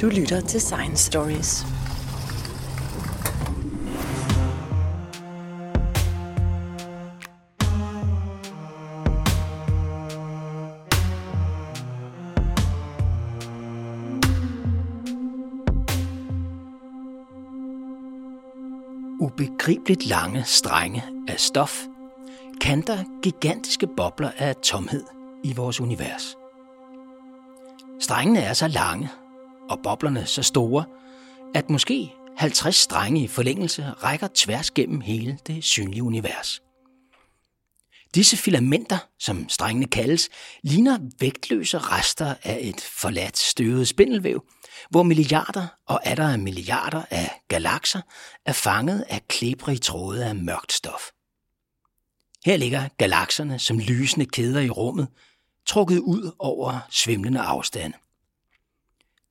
[0.00, 1.66] Du lytter til Science Stories.
[19.20, 21.84] Ubegribeligt lange strenge af stof
[22.60, 25.04] kanter gigantiske bobler af tomhed
[25.44, 26.36] i vores univers.
[28.00, 29.08] Strengene er så lange,
[29.70, 30.84] og boblerne så store,
[31.54, 36.62] at måske 50 strenge i forlængelse rækker tværs gennem hele det synlige univers.
[38.14, 40.28] Disse filamenter, som strengene kaldes,
[40.62, 44.44] ligner vægtløse rester af et forladt støvet spindelvæv,
[44.90, 48.00] hvor milliarder og atter af milliarder af galakser
[48.46, 51.02] er fanget af klebrige tråde af mørkt stof.
[52.44, 55.08] Her ligger galakserne som lysende kæder i rummet,
[55.66, 57.96] trukket ud over svimlende afstande.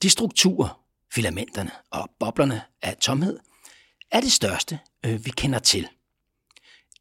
[0.01, 0.81] De strukturer,
[1.13, 3.39] filamenterne og boblerne af tomhed,
[4.11, 5.87] er det største, øh, vi kender til.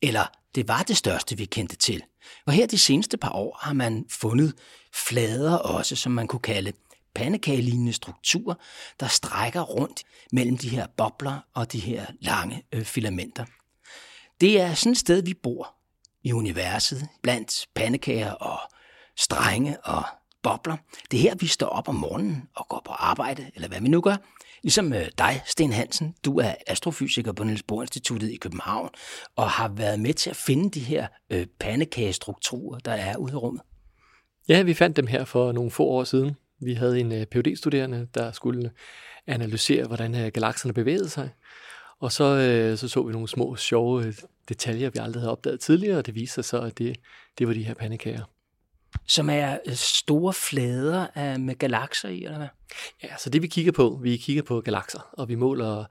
[0.02, 2.02] Eller det var det største, vi kendte til.
[2.46, 4.54] Og her de seneste par år har man fundet
[4.94, 6.72] flader også, som man kunne kalde
[7.14, 8.54] pandekagelignende strukturer,
[9.00, 13.44] der strækker rundt mellem de her bobler og de her lange øh, filamenter.
[14.40, 15.74] Det er sådan et sted, vi bor
[16.22, 18.58] i universet, blandt pandekager og
[19.16, 20.04] strenge og
[20.46, 20.76] bobler.
[21.10, 23.88] Det er her, vi står op om morgenen og går på arbejde, eller hvad vi
[23.88, 24.16] nu gør.
[24.62, 28.90] Ligesom øh, dig, Sten Hansen, du er astrofysiker på Niels Bohr Instituttet i København,
[29.36, 33.36] og har været med til at finde de her øh, pandekagestrukturer, der er ude i
[33.36, 33.62] rummet.
[34.48, 36.36] Ja, vi fandt dem her for nogle få år siden.
[36.60, 38.70] Vi havde en øh, phd studerende der skulle øh,
[39.26, 41.30] analysere, hvordan øh, galakserne bevægede sig.
[42.00, 44.14] Og så, øh, så så vi nogle små, sjove øh,
[44.48, 46.96] detaljer, vi aldrig havde opdaget tidligere, og det viste sig så, at det,
[47.38, 48.22] det var de her pandekager
[49.06, 52.48] som er øh, store flader af, med galakser i, eller hvad?
[53.02, 55.84] Ja, så det vi kigger på, vi kigger på galakser, og vi måler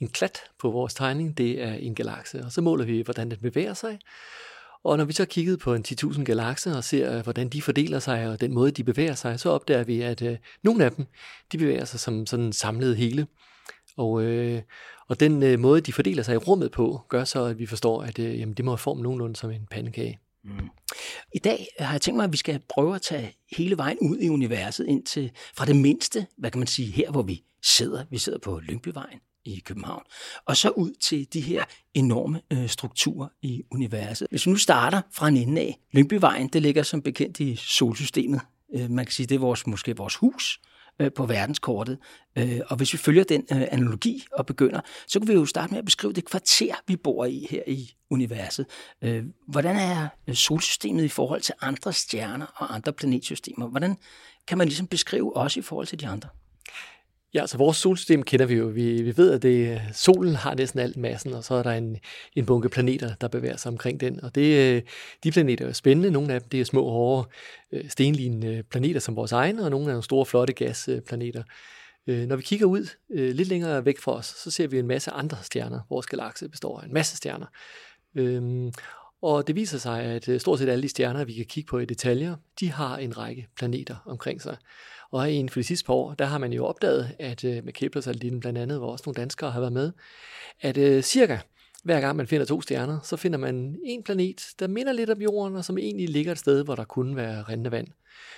[0.00, 3.38] en klat på vores tegning, det er en galakse, og så måler vi, hvordan den
[3.38, 3.98] bevæger sig.
[4.84, 7.98] Og når vi så kiggede på en 10.000 galakser og ser, øh, hvordan de fordeler
[7.98, 11.06] sig, og den måde, de bevæger sig, så opdager vi, at øh, nogle af dem,
[11.52, 13.26] de bevæger sig som sådan en samlet hele.
[13.96, 14.62] Og, øh,
[15.08, 18.02] og den øh, måde, de fordeler sig i rummet på, gør så, at vi forstår,
[18.02, 20.18] at øh, jamen, det må have form nogenlunde som en pandekage.
[20.44, 20.68] Mm.
[21.34, 24.18] I dag har jeg tænkt mig, at vi skal prøve at tage hele vejen ud
[24.18, 28.04] i universet ind til, fra det mindste, hvad kan man sige, her hvor vi sidder.
[28.10, 30.02] Vi sidder på Lyngbyvejen i København,
[30.46, 31.64] og så ud til de her
[31.94, 34.26] enorme øh, strukturer i universet.
[34.30, 38.40] Hvis vi nu starter fra en ende af, Lyngbyvejen, det ligger som bekendt i solsystemet.
[38.74, 40.60] Øh, man kan sige, det er vores, måske vores hus,
[41.00, 41.98] øh, på verdenskortet.
[42.38, 45.72] Øh, og hvis vi følger den øh, analogi og begynder, så kan vi jo starte
[45.72, 48.66] med at beskrive det kvarter, vi bor i her i universet.
[49.02, 53.68] Øh, hvordan er øh, solsystemet i forhold til andre stjerner og andre planetsystemer?
[53.68, 53.96] Hvordan
[54.46, 56.28] kan man ligesom beskrive os i forhold til de andre?
[57.34, 58.66] Ja, altså vores solsystem kender vi jo.
[58.66, 61.96] Vi, vi ved, at det, solen har næsten alt massen, og så er der en,
[62.36, 64.24] en bunke planeter, der bevæger sig omkring den.
[64.24, 64.82] Og det, øh,
[65.24, 66.10] de planeter er spændende.
[66.10, 67.28] Nogle af dem det er små, hårde,
[67.72, 71.42] øh, stenlignende planeter som vores egne, og nogle er nogle store, flotte gasplaneter.
[72.06, 75.10] Øh, når vi kigger ud lidt længere væk fra os, så ser vi en masse
[75.10, 75.80] andre stjerner.
[75.90, 77.46] Vores galakse består af en masse stjerner.
[78.14, 78.72] Øhm,
[79.22, 81.84] og det viser sig, at stort set alle de stjerner, vi kan kigge på i
[81.84, 84.56] detaljer, de har en række planeter omkring sig.
[85.10, 87.72] Og inden for de sidste par år, der har man jo opdaget, at øh, med
[87.72, 89.92] Kepler-satellitten blandt andet, hvor også nogle danskere har været med,
[90.60, 91.38] at øh, cirka
[91.84, 95.22] hver gang man finder to stjerner, så finder man en planet, der minder lidt om
[95.22, 97.86] jorden, og som egentlig ligger et sted, hvor der kunne være rindende vand.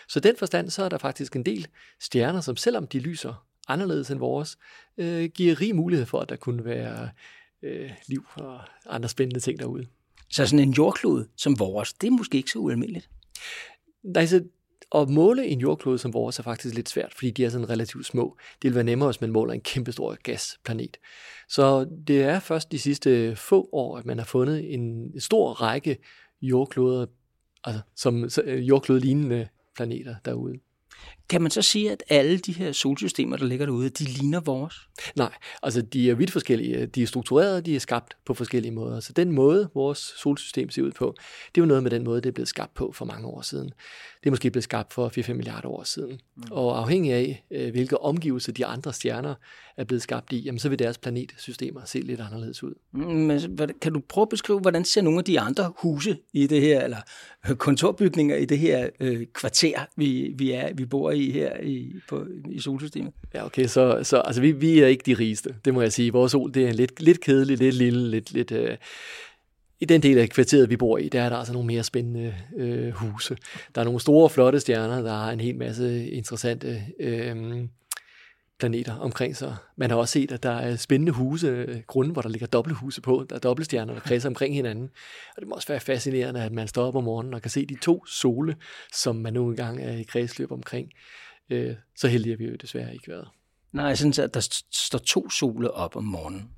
[0.08, 1.66] Så den forstand, så er der faktisk en del
[2.00, 4.58] stjerner, som selvom de lyser anderledes end vores,
[4.98, 7.10] øh, giver rig mulighed for, at der kunne være
[7.62, 9.86] øh, liv og andre spændende ting derude.
[10.30, 13.10] Så sådan en jordklode som vores, det er måske ikke så ualmindeligt?
[14.02, 14.44] Nej, så
[14.94, 18.06] at måle en jordklode som vores er faktisk lidt svært, fordi de er sådan relativt
[18.06, 18.36] små.
[18.62, 20.96] Det vil være nemmere, hvis man måler en kæmpestor gasplanet.
[21.48, 25.96] Så det er først de sidste få år, at man har fundet en stor række
[26.42, 27.06] jordkloder,
[27.64, 30.58] altså som øh, jordklode-lignende planeter derude.
[31.32, 34.74] Kan man så sige, at alle de her solsystemer, der ligger derude, de ligner vores?
[35.16, 35.32] Nej,
[35.62, 36.86] altså de er vidt forskellige.
[36.86, 39.00] De er struktureret, de er skabt på forskellige måder.
[39.00, 41.14] Så den måde, vores solsystem ser ud på,
[41.54, 43.40] det er jo noget med den måde, det er blevet skabt på for mange år
[43.40, 43.70] siden.
[44.20, 46.20] Det er måske blevet skabt for 4-5 milliarder år siden.
[46.36, 46.42] Mm.
[46.50, 49.34] Og afhængig af, øh, hvilke omgivelser de andre stjerner
[49.76, 52.74] er blevet skabt i, jamen så vil deres planetsystemer se lidt anderledes ud.
[52.92, 53.40] Mm, men
[53.80, 56.84] kan du prøve at beskrive, hvordan ser nogle af de andre huse i det her,
[56.84, 57.00] eller
[57.54, 62.26] kontorbygninger i det her øh, kvarter, vi, vi, er, vi bor i her i, på,
[62.50, 63.12] i solsystemet?
[63.34, 66.12] Ja, okay, så, så altså, vi, vi er ikke de rigeste, det må jeg sige.
[66.12, 68.76] Vores sol, det er lidt, lidt kedeligt, lidt lille, lidt, lidt øh,
[69.80, 72.34] i den del af kvarteret, vi bor i, der er der altså nogle mere spændende
[72.56, 73.36] øh, huse.
[73.74, 77.36] Der er nogle store, flotte stjerner, der har en hel masse interessante øh,
[78.62, 79.56] planeter omkring sig.
[79.76, 83.26] Man har også set, at der er spændende huse, grunde, hvor der ligger dobbelthuse på.
[83.30, 84.90] Der er dobbeltstjerner, der kredser omkring hinanden.
[85.36, 87.66] Og det må også være fascinerende, at man står op om morgenen og kan se
[87.66, 88.56] de to sole,
[88.92, 90.90] som man nogle gange er i kredsløb omkring.
[91.50, 93.28] Øh, så heldige har vi jo desværre ikke været.
[93.72, 96.50] Nej, jeg synes, at der står to sole op om morgenen.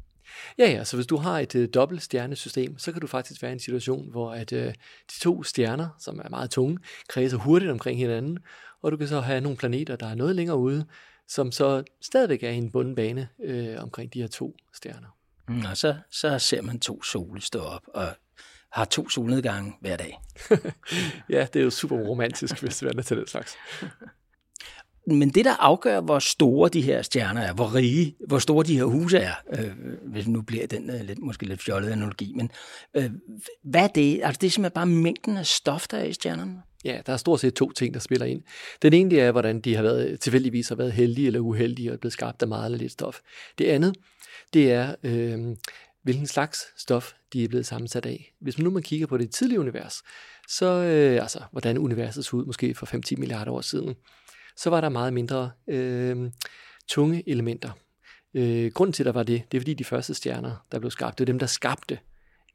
[0.59, 3.50] Ja, ja, så hvis du har et øh, dobbelt stjernesystem, så kan du faktisk være
[3.50, 4.67] i en situation, hvor at øh,
[5.15, 6.79] de to stjerner, som er meget tunge,
[7.09, 8.39] kredser hurtigt omkring hinanden,
[8.83, 10.87] og du kan så have nogle planeter, der er noget længere ude,
[11.29, 15.09] som så stadigvæk er i en bunden bane øh, omkring de her to stjerner.
[15.49, 18.06] Mm, og så, så ser man to sole stå op og
[18.73, 20.21] har to solnedgange hver dag.
[21.35, 23.55] ja, det er jo super romantisk, hvis det er til den slags.
[25.06, 28.76] Men det, der afgør, hvor store de her stjerner er, hvor rige, hvor store de
[28.76, 29.73] her huse er, øh,
[30.03, 32.50] hvis nu bliver den øh, lidt, måske lidt fjollet analogi, men
[32.94, 33.11] øh,
[33.65, 34.21] hvad er det?
[34.25, 36.62] Altså det er simpelthen bare mængden af stof, der er i stjernerne?
[36.85, 38.43] Ja, der er stort set to ting, der spiller ind.
[38.83, 41.99] Den ene er, hvordan de har været, tilfældigvis har været heldige eller uheldige og er
[41.99, 43.21] blevet skabt af meget eller lidt stof.
[43.59, 43.97] Det andet,
[44.55, 45.57] det er, øh,
[46.03, 48.33] hvilken slags stof de er blevet sammensat af.
[48.41, 50.03] Hvis man nu man kigger på det tidlige univers,
[50.49, 53.95] så øh, altså, hvordan universet så ud måske for 5-10 milliarder år siden,
[54.57, 56.31] så var der meget mindre øh,
[56.89, 57.71] tunge elementer.
[58.35, 60.91] Øh, grunden til, at der var det, det er fordi de første stjerner, der blev
[60.91, 61.99] skabt, det er dem, der skabte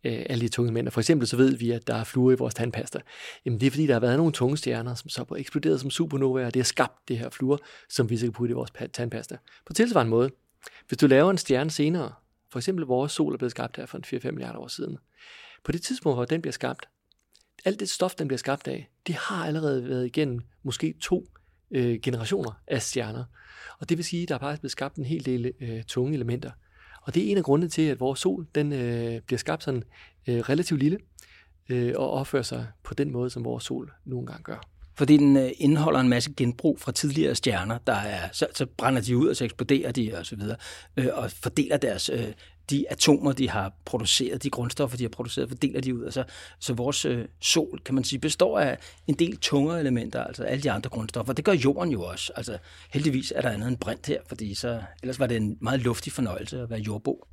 [0.03, 0.91] øh, alle de tunge mænd.
[0.91, 2.99] For eksempel så ved vi, at der er fluer i vores tandpasta.
[3.45, 5.89] Jamen det er fordi, der har været nogle tunge stjerner, som så er eksploderet som
[5.89, 7.57] supernovaer, og det har skabt det her fluer,
[7.89, 9.37] som vi så kan putte i vores tandpasta.
[9.65, 10.29] På tilsvarende måde,
[10.87, 12.13] hvis du laver en stjerne senere,
[12.51, 14.97] for eksempel vores sol er blevet skabt her for 4-5 milliarder år siden,
[15.63, 16.85] på det tidspunkt, hvor den bliver skabt,
[17.65, 21.25] alt det stof, den bliver skabt af, det har allerede været igennem måske to
[21.71, 23.23] øh, generationer af stjerner.
[23.79, 26.13] Og det vil sige, at der er faktisk blevet skabt en hel del øh, tunge
[26.13, 26.51] elementer.
[27.01, 29.83] Og det er en af grundene til, at vores sol den, øh, bliver skabt sådan
[30.27, 30.97] øh, relativt lille
[31.69, 34.61] øh, og opfører sig på den måde, som vores sol nogle gange gør.
[34.95, 39.01] Fordi den øh, indeholder en masse genbrug fra tidligere stjerner, der er, så, så brænder
[39.01, 40.57] de ud, og så eksploderer de og så videre,
[40.97, 42.27] øh, og fordeler deres øh,
[42.69, 46.03] de atomer, de har produceret, de grundstoffer, de har produceret, fordeler de ud.
[46.05, 46.23] Altså,
[46.59, 48.77] så vores øh, sol, kan man sige, består af
[49.07, 51.33] en del tungere elementer, altså alle de andre grundstoffer.
[51.33, 52.33] Det gør jorden jo også.
[52.35, 52.57] Altså,
[52.93, 56.13] heldigvis er der andet end brint her, fordi så, ellers var det en meget luftig
[56.13, 57.27] fornøjelse at være jordbo.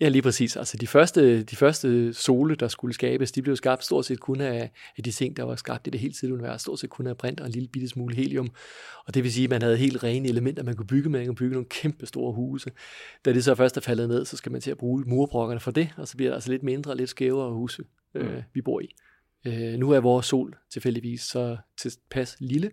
[0.00, 0.56] Ja, lige præcis.
[0.56, 4.40] Altså de første, de første sole, der skulle skabes, de blev skabt stort set kun
[4.40, 7.06] af, af de ting, der var skabt i det hele tidlige univers, stort set kun
[7.06, 8.50] af brint og en lille bitte smule helium.
[9.06, 11.20] Og det vil sige, at man havde helt rene elementer, man kunne bygge med.
[11.20, 12.70] Man kunne bygge nogle kæmpe store huse.
[13.24, 15.70] Da det så først er faldet ned, så skal man til at bruge murbrokkerne for
[15.70, 17.82] det, og så bliver det altså lidt mindre og lidt skævere huse,
[18.14, 18.20] mm.
[18.20, 18.94] øh, vi bor i.
[19.46, 22.70] Øh, nu er vores sol tilfældigvis så tilpas lille,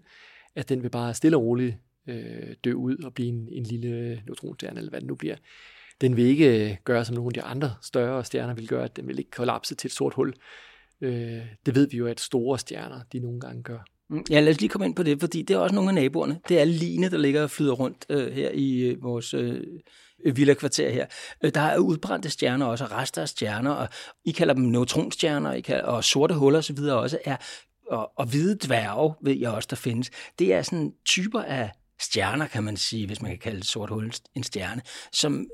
[0.56, 1.76] at den vil bare stille og roligt
[2.08, 5.36] øh, dø ud og blive en, en lille neutronstjerne, eller hvad det nu bliver
[6.02, 8.98] den vil ikke øh, gøre, som nogle af de andre større stjerner vil gøre, at
[8.98, 10.34] den vil ikke kollapse til et sort hul.
[11.02, 13.80] Øh, det ved vi jo, at store stjerner, de nogle gange gør.
[14.10, 15.96] Mm, ja, lad os lige komme ind på det, fordi det er også nogle af
[15.96, 16.40] naboerne.
[16.50, 19.62] Det er Line, der ligger og flyder rundt øh, her i øh, vores øh,
[20.26, 21.06] øh villa-kvarter her.
[21.44, 23.88] Øh, der er udbrændte stjerner også, og rester af stjerner, og
[24.26, 26.78] I kalder dem neutronstjerner, I kalder, og sorte huller osv.
[26.80, 27.36] også er,
[27.88, 30.12] og, og hvide dværge, ved jeg også, der findes.
[30.40, 31.72] Det er sådan typer af
[32.02, 35.46] stjerner, kan man sige, hvis man kan kalde et sort hul en stjerne, som,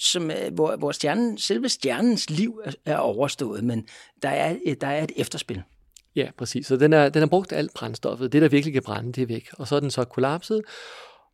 [0.00, 3.86] som, øh, hvor, hvor stjernen, selve stjernens liv er, er overstået, men
[4.22, 5.62] der er, øh, der er et efterspil.
[6.16, 6.66] Ja, præcis.
[6.66, 8.32] Så den er, den er brugt alt brændstoffet.
[8.32, 9.48] Det, der virkelig kan brænde, det er væk.
[9.52, 10.62] Og så er den så kollapset,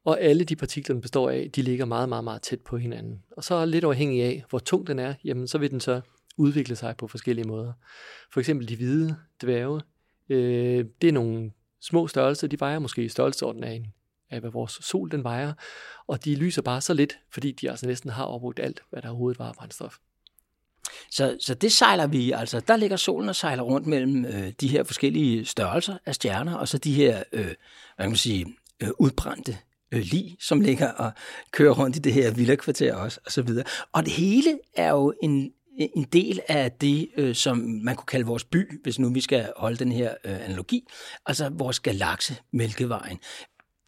[0.04, 3.22] og alle de partikler, den består af, de ligger meget, meget, meget tæt på hinanden.
[3.36, 6.00] Og så lidt afhængig af, hvor tung den er, jamen så vil den så
[6.36, 7.72] udvikle sig på forskellige måder.
[8.32, 9.80] For eksempel de hvide dværge,
[10.28, 13.86] øh, det er nogle små størrelser, de vejer måske i størrelsesorden af en
[14.30, 15.52] af, hvad vores sol den vejer,
[16.06, 19.08] og de lyser bare så lidt, fordi de altså næsten har opbrugt alt, hvad der
[19.08, 19.96] overhovedet var af brændstof.
[21.10, 24.68] Så, så det sejler vi, altså der ligger solen og sejler rundt mellem øh, de
[24.68, 27.54] her forskellige størrelser af stjerner, og så de her, øh, hvad
[27.98, 28.46] kan man sige,
[28.82, 29.58] øh, udbrændte
[29.92, 31.12] øh, lig, som ligger og
[31.50, 33.64] kører rundt i det her villakvarter også, og så videre.
[33.92, 38.26] Og det hele er jo en, en del af det, øh, som man kunne kalde
[38.26, 40.84] vores by, hvis nu vi skal holde den her øh, analogi,
[41.26, 43.18] altså vores galakse, Mælkevejen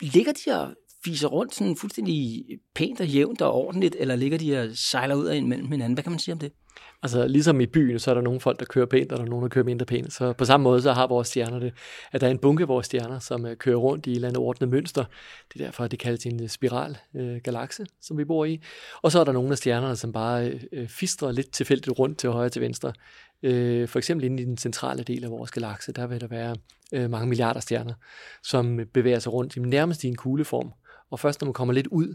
[0.02, 0.74] ligger de og
[1.04, 5.26] fiser rundt sådan fuldstændig pænt og jævnt og ordentligt, eller ligger de og sejler ud
[5.26, 5.94] af en mellem hinanden?
[5.94, 6.52] Hvad kan man sige om det?
[7.02, 9.28] Altså ligesom i byen, så er der nogle folk, der kører pænt, og der er
[9.28, 10.12] nogen, der kører mindre pænt.
[10.12, 11.72] Så på samme måde, så har vores stjerner det,
[12.12, 14.28] at der er en bunke af vores stjerner, som uh, kører rundt i et eller
[14.28, 15.04] andet ordnet mønster.
[15.52, 18.60] Det er derfor, at det kaldes en øh, spiral uh, galakse, som vi bor i.
[19.02, 22.30] Og så er der nogle af stjernerne, som bare uh, fistrer lidt tilfældigt rundt til
[22.30, 22.92] højre og til venstre.
[23.42, 26.56] Øh, for eksempel inde i den centrale del af vores galakse, der vil der være
[26.92, 27.94] øh, mange milliarder stjerner,
[28.42, 30.72] som bevæger sig rundt i nærmest i en kugleform.
[31.10, 32.14] Og først når man kommer lidt ud,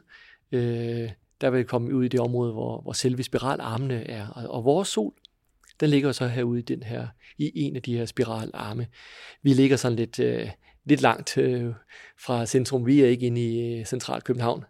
[0.51, 1.10] øh,
[1.42, 4.27] der vil komme ud i det område, hvor, hvor selve spiralarmene er.
[4.27, 5.13] Og, og vores sol,
[5.80, 8.88] den ligger så herude i den her, i en af de her spiralarme.
[9.42, 10.50] Vi ligger sådan lidt, øh,
[10.86, 11.74] lidt langt øh,
[12.20, 12.86] fra centrum.
[12.86, 14.63] Vi er ikke inde i øh, central København.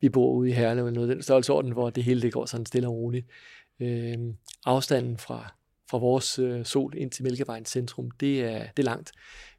[0.00, 2.66] vi bor ude i Herlev eller noget den størrelsesorden, hvor det hele det går sådan
[2.66, 3.26] stille og roligt.
[3.80, 4.18] Øh,
[4.66, 5.54] afstanden fra,
[5.90, 9.12] fra vores øh, sol ind til Mælkevejens centrum, det er, det er langt.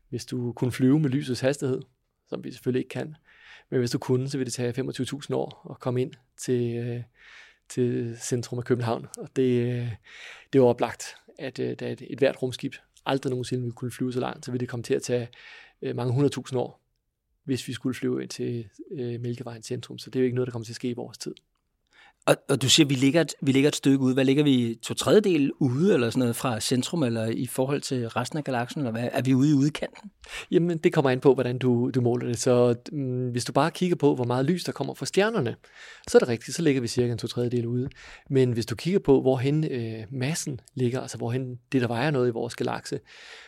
[0.09, 1.81] Hvis du kunne flyve med lysets hastighed,
[2.29, 3.15] som vi selvfølgelig ikke kan,
[3.69, 7.01] men hvis du kunne, så ville det tage 25.000 år at komme ind til, øh,
[7.69, 9.07] til centrum af København.
[9.17, 9.91] Og det, øh,
[10.53, 11.03] det er oplagt,
[11.39, 12.73] at øh, da et, et hvert rumskib
[13.05, 15.27] aldrig nogensinde ville kunne flyve så langt, så ville det komme til at tage
[15.81, 16.81] øh, mange hundredtusind år,
[17.43, 19.97] hvis vi skulle flyve ind til øh, Mælkevejens centrum.
[19.97, 21.35] Så det er jo ikke noget, der kommer til at ske i vores tid.
[22.25, 24.13] Og, og du siger, at vi ligger, et, vi ligger et stykke ude.
[24.13, 24.79] Hvad ligger vi?
[24.83, 28.81] To tredjedel ude, eller sådan noget, fra centrum, eller i forhold til resten af galaksen,
[28.81, 29.09] eller hvad?
[29.11, 30.11] Er vi ude i udkanten?
[30.51, 32.39] Jamen, det kommer an på, hvordan du, du måler det.
[32.39, 35.55] Så mm, hvis du bare kigger på, hvor meget lys der kommer fra stjernerne,
[36.07, 37.89] så er det rigtigt, så ligger vi cirka en to tredjedel ude.
[38.29, 42.27] Men hvis du kigger på, hvorhen øh, massen ligger, altså hvorhen det, der vejer noget
[42.27, 42.99] i vores galakse,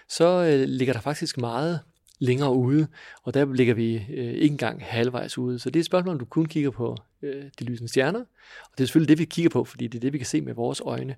[0.09, 1.79] så øh, ligger der faktisk meget
[2.23, 2.87] længere ude,
[3.23, 5.59] og der ligger vi øh, ikke engang halvvejs ude.
[5.59, 8.71] Så det er et spørgsmål, om du kun kigger på øh, de lysende stjerner, og
[8.77, 10.53] det er selvfølgelig det, vi kigger på, fordi det er det, vi kan se med
[10.53, 11.15] vores øjne.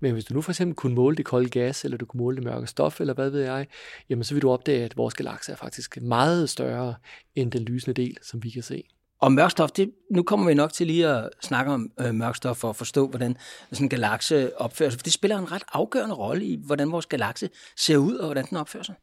[0.00, 2.36] Men hvis du nu for eksempel kunne måle det kolde gas, eller du kunne måle
[2.36, 3.66] det mørke stof, eller hvad ved jeg,
[4.08, 6.94] jamen så vil du opdage, at vores galakse er faktisk meget større
[7.34, 8.84] end den lysende del, som vi kan se.
[9.20, 12.70] Og mørkstof, det, nu kommer vi nok til lige at snakke om øh, mørkstof for
[12.70, 13.36] at forstå, hvordan
[13.72, 14.98] sådan en galakse opfører sig.
[14.98, 18.46] For det spiller en ret afgørende rolle i, hvordan vores galakse ser ud, og hvordan
[18.46, 18.94] den opfører sig.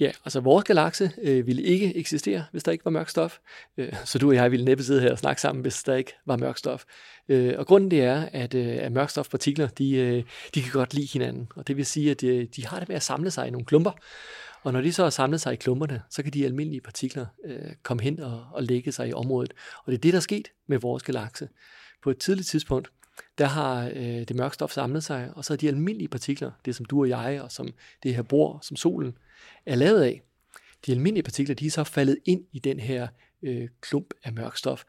[0.00, 3.38] Ja, altså vores galakse øh, ville ikke eksistere, hvis der ikke var mørk stof.
[3.76, 6.12] Øh, så du og jeg ville næppe sidde her og snakke sammen, hvis der ikke
[6.26, 6.84] var mørk stof.
[7.28, 10.22] Øh, og grunden det er, at, øh, at mørkstofpartikler, de, øh,
[10.54, 11.48] de kan godt lide hinanden.
[11.56, 13.50] Og det vil sige, at de, øh, de har det med at samle sig i
[13.50, 13.92] nogle klumper.
[14.62, 17.72] Og når de så har samlet sig i klumperne, så kan de almindelige partikler øh,
[17.82, 19.52] komme hen og, og lægge sig i området.
[19.84, 21.48] Og det er det, der er sket med vores galakse.
[22.02, 22.88] På et tidligt tidspunkt,
[23.38, 26.76] der har øh, det mørke stof samlet sig, og så er de almindelige partikler, det
[26.76, 27.68] som du og jeg, og som
[28.02, 29.18] det her bord, som solen,
[29.66, 30.22] er lavet af,
[30.86, 33.08] de almindelige partikler, de er så faldet ind i den her
[33.42, 34.84] øh, klump af mørk stof,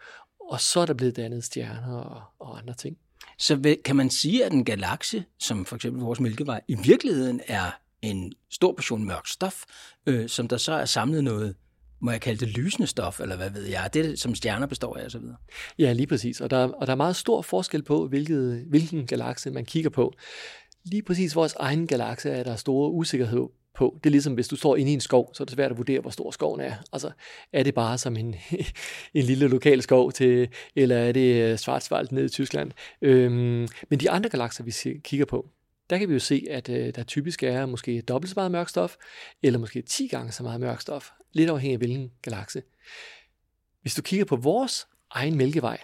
[0.52, 2.98] og så er der blevet dannet stjerner og, og andre ting.
[3.38, 7.72] Så kan man sige, at en galakse, som for eksempel vores Mælkevej, i virkeligheden er
[8.02, 9.64] en stor portion mørk stof,
[10.06, 11.56] øh, som der så er samlet noget
[12.04, 15.06] må jeg kalde det lysende stof, eller hvad ved jeg, det som stjerner består af
[15.06, 15.22] osv.
[15.80, 16.42] Ja, lige præcis.
[16.42, 20.14] Og der, og der er meget stor forskel på, hvilket, hvilken galakse man kigger på.
[20.86, 24.00] Lige præcis vores egen galakse er der store usikkerhed på.
[24.04, 25.78] Det er ligesom, hvis du står inde i en skov, så er det svært at
[25.78, 26.74] vurdere, hvor stor skoven er.
[26.94, 27.12] Altså,
[27.54, 28.36] er det bare som en,
[29.14, 32.72] en lille lokal skov, til, eller er det Schwarzwald nede i Tyskland?
[33.02, 35.50] Øhm, men de andre galakser, vi kigger på,
[35.90, 38.70] der kan vi jo se, at øh, der typisk er måske dobbelt så meget mørk
[38.70, 38.96] stof,
[39.42, 42.64] eller måske 10 gange så meget mørk stof, lidt afhængig af hvilken galakse.
[43.82, 45.78] Hvis du kigger på vores egen mælkevej,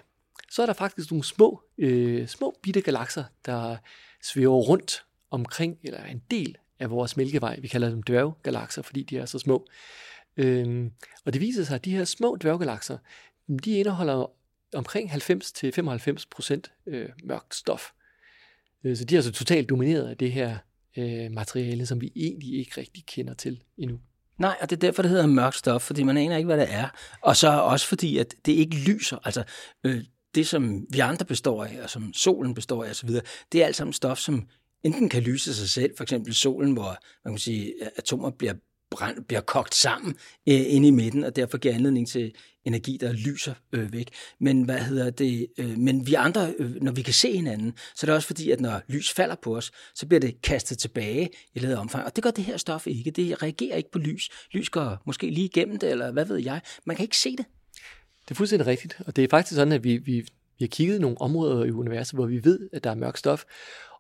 [0.52, 3.78] så er der faktisk nogle små, øh, små bitte galakser, der
[4.24, 7.60] svæver rundt omkring, eller en del af vores mælkevej.
[7.60, 9.68] Vi kalder dem dværggalakser, fordi de er så små.
[10.38, 10.92] Øhm,
[11.26, 12.98] og det viser sig, at de her små dværggalakser,
[13.64, 14.32] de indeholder
[14.74, 17.92] omkring 90-95% øh, mørkt stof.
[18.84, 20.58] Øh, så de er altså totalt domineret af det her
[20.98, 24.00] øh, materiale, som vi egentlig ikke rigtig kender til endnu.
[24.38, 26.68] Nej, og det er derfor, det hedder mørkt stof, fordi man aner ikke, hvad det
[26.70, 26.88] er.
[27.22, 29.18] Og så også fordi, at det ikke lyser.
[29.24, 29.44] Altså,
[29.84, 30.04] øh,
[30.36, 33.10] det, som vi andre består af, og som solen består af osv.,
[33.52, 34.48] det er alt sammen stof, som
[34.84, 38.54] enten kan lyse sig selv, for eksempel solen, hvor man kan sige, atomer bliver
[38.92, 40.16] brænd, bliver kogt sammen
[40.50, 42.32] øh, inde i midten, og derfor giver anledning til
[42.66, 44.10] energi, der lyser øh, væk.
[44.40, 45.48] Men hvad hedder det?
[45.58, 48.52] Øh, men vi andre, øh, når vi kan se hinanden, så er det også fordi,
[48.52, 52.06] at når lys falder på os, så bliver det kastet tilbage i lavet omfang.
[52.06, 53.12] Og det gør det her stof ikke.
[53.12, 54.30] Det reagerer ikke på lys.
[54.52, 56.62] Lys går måske lige igennem det, eller hvad ved jeg.
[56.86, 57.46] Man kan ikke se det.
[58.24, 58.98] Det er fuldstændig rigtigt.
[59.06, 60.26] Og det er faktisk sådan, at vi, vi,
[60.60, 63.18] vi har kigget i nogle områder i universet, hvor vi ved, at der er mørk
[63.18, 63.44] stof.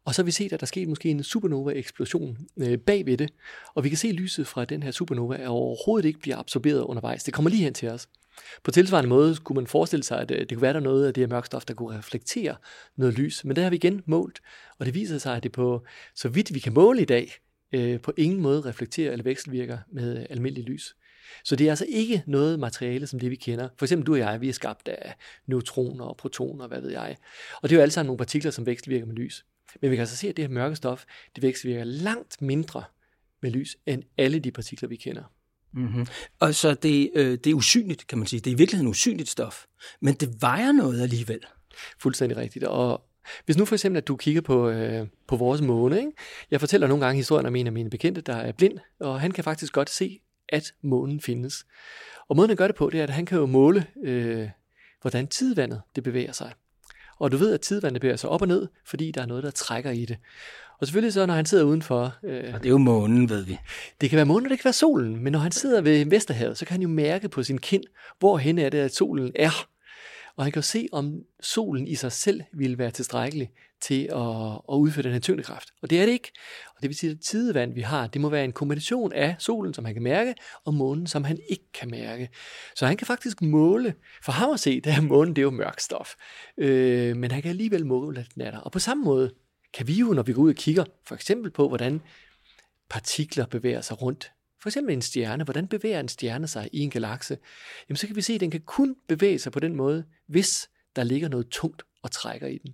[0.09, 3.29] Og så har vi set, at der skete måske en supernova-eksplosion øh, bag ved det,
[3.75, 7.23] og vi kan se lyset fra den her supernova, er overhovedet ikke bliver absorberet undervejs.
[7.23, 8.07] Det kommer lige hen til os.
[8.63, 11.13] På tilsvarende måde kunne man forestille sig, at øh, det kunne være der noget af
[11.13, 12.55] det her mørkstof, der kunne reflektere
[12.95, 13.45] noget lys.
[13.45, 14.39] Men det har vi igen målt,
[14.79, 15.85] og det viser sig, at det på,
[16.15, 17.31] så vidt vi kan måle i dag,
[17.73, 20.95] øh, på ingen måde reflekterer eller vekselvirker med almindelig lys.
[21.43, 23.69] Så det er altså ikke noget materiale som det, vi kender.
[23.77, 25.15] For eksempel du og jeg, vi er skabt af
[25.47, 27.17] neutroner og protoner, hvad ved jeg.
[27.61, 29.45] Og det er jo alle sammen nogle partikler, som vekselvirker med lys.
[29.81, 31.03] Men vi kan altså se, at det her mørke stof,
[31.35, 32.83] det vekselvirker langt mindre
[33.41, 35.23] med lys, end alle de partikler, vi kender.
[35.71, 36.07] Mm-hmm.
[36.39, 38.39] Og så det, øh, det er usynligt, kan man sige.
[38.39, 39.65] Det er i virkeligheden usynligt stof,
[39.99, 41.39] men det vejer noget alligevel.
[41.99, 42.65] Fuldstændig rigtigt.
[42.65, 43.05] Og
[43.45, 46.11] hvis nu for eksempel, at du kigger på, øh, på vores måne, ikke?
[46.51, 49.31] jeg fortæller nogle gange historien om en af mine bekendte, der er blind, og han
[49.31, 51.65] kan faktisk godt se, at månen findes.
[52.27, 54.49] Og måden, han gør det på, det er, at han kan jo måle, øh,
[55.01, 56.53] hvordan tidvandet det bevæger sig.
[57.19, 59.51] Og du ved, at tidvandet bevæger sig op og ned, fordi der er noget, der
[59.51, 60.17] trækker i det.
[60.79, 62.15] Og selvfølgelig så, når han sidder udenfor...
[62.23, 63.59] Øh, og det er jo månen, ved vi.
[64.01, 65.23] Det kan være månen, og det kan være solen.
[65.23, 67.83] Men når han sidder ved Vesterhavet, så kan han jo mærke på sin kind,
[68.19, 69.67] hvorhen er det, at solen er
[70.39, 74.51] og han kan jo se, om solen i sig selv ville være tilstrækkelig til at,
[74.71, 75.69] at udføre den her tyngdekraft.
[75.81, 76.31] Og det er det ikke.
[76.75, 79.73] Og det vil sige, at tidevand, vi har, det må være en kombination af solen,
[79.73, 82.29] som han kan mærke, og månen, som han ikke kan mærke.
[82.75, 83.93] Så han kan faktisk måle.
[84.23, 86.13] For ham at se, det er månen, det er jo mørk stof.
[86.57, 88.59] Øh, men han kan alligevel måle, at den er der.
[88.59, 89.33] Og på samme måde
[89.73, 92.01] kan vi jo, når vi går ud og kigger, for eksempel på, hvordan
[92.89, 95.43] partikler bevæger sig rundt for eksempel en stjerne.
[95.43, 97.37] Hvordan bevæger en stjerne sig i en galakse?
[97.89, 100.69] Jamen så kan vi se, at den kan kun bevæge sig på den måde, hvis
[100.95, 102.73] der ligger noget tungt og trækker i den.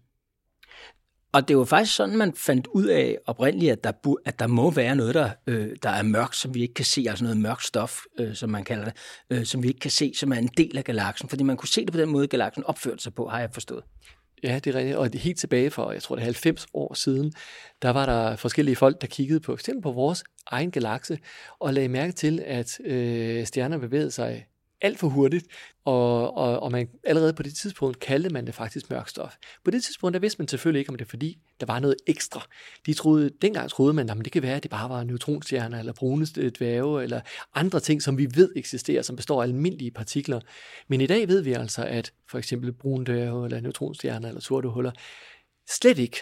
[1.36, 4.72] Og det var faktisk sådan, man fandt ud af oprindeligt, at der, at der må
[4.72, 7.66] være noget, der, øh, der er mørkt, som vi ikke kan se, altså noget mørkt
[7.66, 8.94] stof, øh, som man kalder det,
[9.30, 11.70] øh, som vi ikke kan se, som er en del af galaksen, fordi man kunne
[11.70, 13.84] se det på den måde, galaksen opførte sig på, har jeg forstået.
[14.44, 14.98] Ja, det er rigtigt.
[14.98, 17.34] Og helt tilbage for, jeg tror det er 90 år siden,
[17.82, 21.20] der var der forskellige folk, der kiggede på eksempel på vores egen galakse,
[21.60, 24.46] og lagde mærke til, at øh, stjerner bevægede sig
[24.82, 25.48] alt for hurtigt,
[25.86, 29.36] og, og, og man, allerede på det tidspunkt kaldte man det faktisk mørk stof.
[29.64, 31.96] På det tidspunkt, der vidste man selvfølgelig ikke, om det var fordi, der var noget
[32.08, 32.46] ekstra.
[32.86, 35.94] De troede, dengang troede man, at det kan være, at det bare var neutronstjerner, eller
[35.94, 37.22] brune øh, dværge, eller
[37.56, 40.40] andre ting, som vi ved eksisterer, som består af almindelige partikler.
[40.88, 44.70] Men i dag ved vi altså, at for eksempel brune dværge, eller neutronstjerner, eller sorte
[44.70, 44.92] huller,
[45.70, 46.18] slet ikke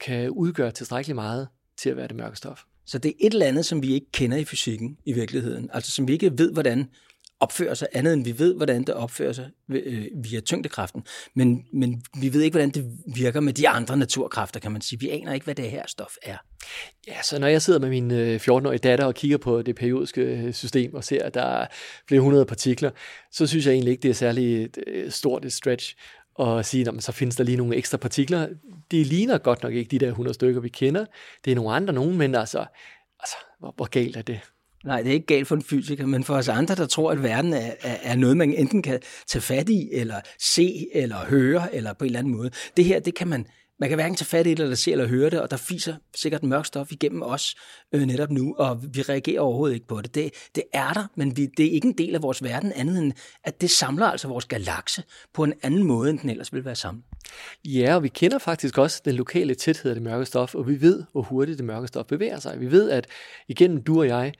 [0.00, 2.62] kan udgøre tilstrækkeligt meget til at være det mørke stof.
[2.86, 5.70] Så det er et eller andet, som vi ikke kender i fysikken i virkeligheden.
[5.72, 6.88] Altså som vi ikke ved, hvordan
[7.40, 11.02] opfører sig, andet end vi ved, hvordan det opfører sig øh, via tyngdekraften.
[11.34, 15.00] Men, men vi ved ikke, hvordan det virker med de andre naturkræfter, kan man sige.
[15.00, 16.36] Vi aner ikke, hvad det her stof er.
[17.06, 20.20] Ja, så når jeg sidder med min øh, 14-årige datter og kigger på det periodiske
[20.20, 21.66] øh, system og ser, at der er
[22.08, 22.90] flere hundrede partikler,
[23.32, 25.96] så synes jeg egentlig ikke, det er særlig øh, stort et stretch
[26.34, 28.48] og sige, at så findes der lige nogle ekstra partikler.
[28.90, 31.04] Det ligner godt nok ikke de der 100 stykker, vi kender.
[31.44, 32.58] Det er nogle andre nogen, men altså,
[33.20, 34.40] altså hvor, hvor galt er det?
[34.84, 37.22] Nej, det er ikke galt for en fysiker, men for os andre, der tror, at
[37.22, 41.74] verden er, er, er noget, man enten kan tage fat i, eller se, eller høre,
[41.74, 42.50] eller på en eller anden måde.
[42.76, 43.46] Det her, det kan man,
[43.80, 45.94] man kan hverken tage fat i det, eller se, eller høre det, og der fiser
[46.16, 47.56] sikkert mørk stof igennem os
[47.94, 50.14] øh, netop nu, og vi reagerer overhovedet ikke på det.
[50.14, 52.98] Det, det er der, men vi, det er ikke en del af vores verden, andet
[52.98, 53.12] end,
[53.44, 55.02] at det samler altså vores galakse
[55.34, 57.04] på en anden måde, end den ellers ville være samlet.
[57.64, 60.80] Ja, og vi kender faktisk også den lokale tæthed af det mørke stof, og vi
[60.80, 62.60] ved, hvor hurtigt det mørke stof bevæger sig.
[62.60, 63.06] Vi ved, at
[63.48, 64.32] igennem du og jeg,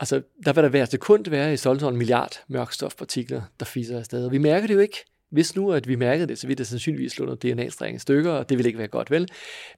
[0.00, 4.26] altså, der vil der hver sekund være i størrelsesorden en milliard mørkstofpartikler, der fiser afsted.
[4.26, 5.04] Og vi mærker det jo ikke.
[5.30, 8.32] Hvis nu, at vi mærkede det, så ville det sandsynligvis slå noget DNA-streng i stykker,
[8.32, 9.28] og det ville ikke være godt, vel?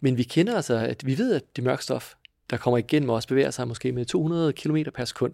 [0.00, 2.14] Men vi kender altså, at vi ved, at det mørkstof,
[2.50, 5.32] der kommer igennem os, bevæger sig måske med 200 km per sekund.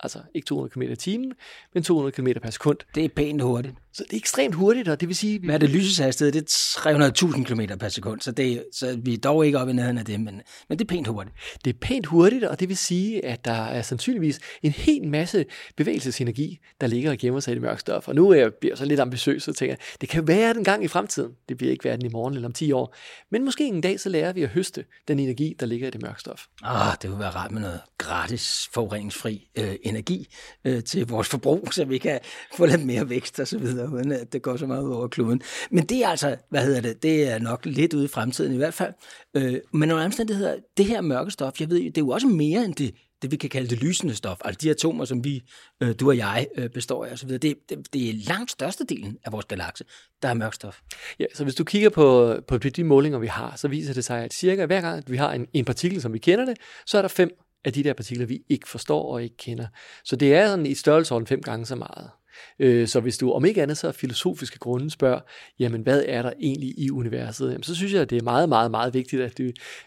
[0.00, 1.32] Altså ikke 200 km i timen,
[1.74, 2.78] men 200 km per sekund.
[2.94, 3.74] Det er pænt hurtigt.
[3.94, 5.40] Så det er ekstremt hurtigt, og det vil sige...
[5.44, 6.32] Hvad er det lyseshastighed?
[6.32, 9.74] Det er 300.000 km per sekund, så, det, så vi er dog ikke oppe i
[9.76, 11.36] nærheden af det, men, men det er pænt hurtigt.
[11.64, 15.44] Det er pænt hurtigt, og det vil sige, at der er sandsynligvis en hel masse
[15.76, 18.08] bevægelsesenergi, der ligger og gemmer sig i det mørke stof.
[18.08, 20.84] Og nu er jeg bliver så lidt ambitiøs og tænker, det kan være den gang
[20.84, 21.32] i fremtiden.
[21.48, 22.96] Det bliver ikke verden i morgen eller om 10 år.
[23.30, 26.02] Men måske en dag, så lærer vi at høste den energi, der ligger i det
[26.02, 26.46] mørke stof.
[26.62, 30.26] Ah, det vil være rart med noget gratis, forureningsfri øh, energi
[30.64, 32.20] øh, til vores forbrug, så vi kan
[32.56, 35.08] få lidt mere vækst og så videre videre, uden at det går så meget over
[35.08, 35.42] kloden.
[35.70, 38.56] Men det er altså, hvad hedder det, det er nok lidt ude i fremtiden i
[38.56, 38.92] hvert fald.
[39.36, 42.64] Øh, men under omstændigheder, det her mørke stof, jeg ved, det er jo også mere
[42.64, 45.42] end det, det vi kan kalde det lysende stof, altså de atomer, som vi,
[45.82, 49.32] øh, du og jeg, øh, består af osv., det, det, det er langt størstedelen af
[49.32, 49.84] vores galakse,
[50.22, 50.80] der er mørk stof.
[51.20, 54.24] Ja, så hvis du kigger på, på de målinger, vi har, så viser det sig,
[54.24, 57.02] at cirka hver gang vi har en, en partikel, som vi kender det, så er
[57.02, 57.30] der fem
[57.64, 59.66] af de der partikler, vi ikke forstår og ikke kender.
[60.04, 62.10] Så det er sådan i størrelsesorden fem gange så meget.
[62.58, 65.20] Øh, så hvis du om ikke andet så af filosofiske grunde spørger,
[65.58, 68.48] jamen hvad er der egentlig i universet, jamen, så synes jeg, at det er meget,
[68.48, 69.42] meget, meget vigtigt, at du,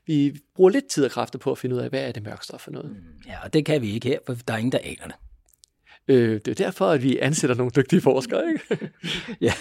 [0.06, 2.62] vi bruger lidt tid og kræfter på at finde ud af, hvad er det mørkstof
[2.62, 2.92] for noget.
[2.92, 5.16] Mm, ja, og det kan vi ikke her, for der er ingen, der aner det.
[6.08, 8.90] Øh, det er derfor, at vi ansætter nogle dygtige forskere, ikke?
[9.48, 9.54] ja,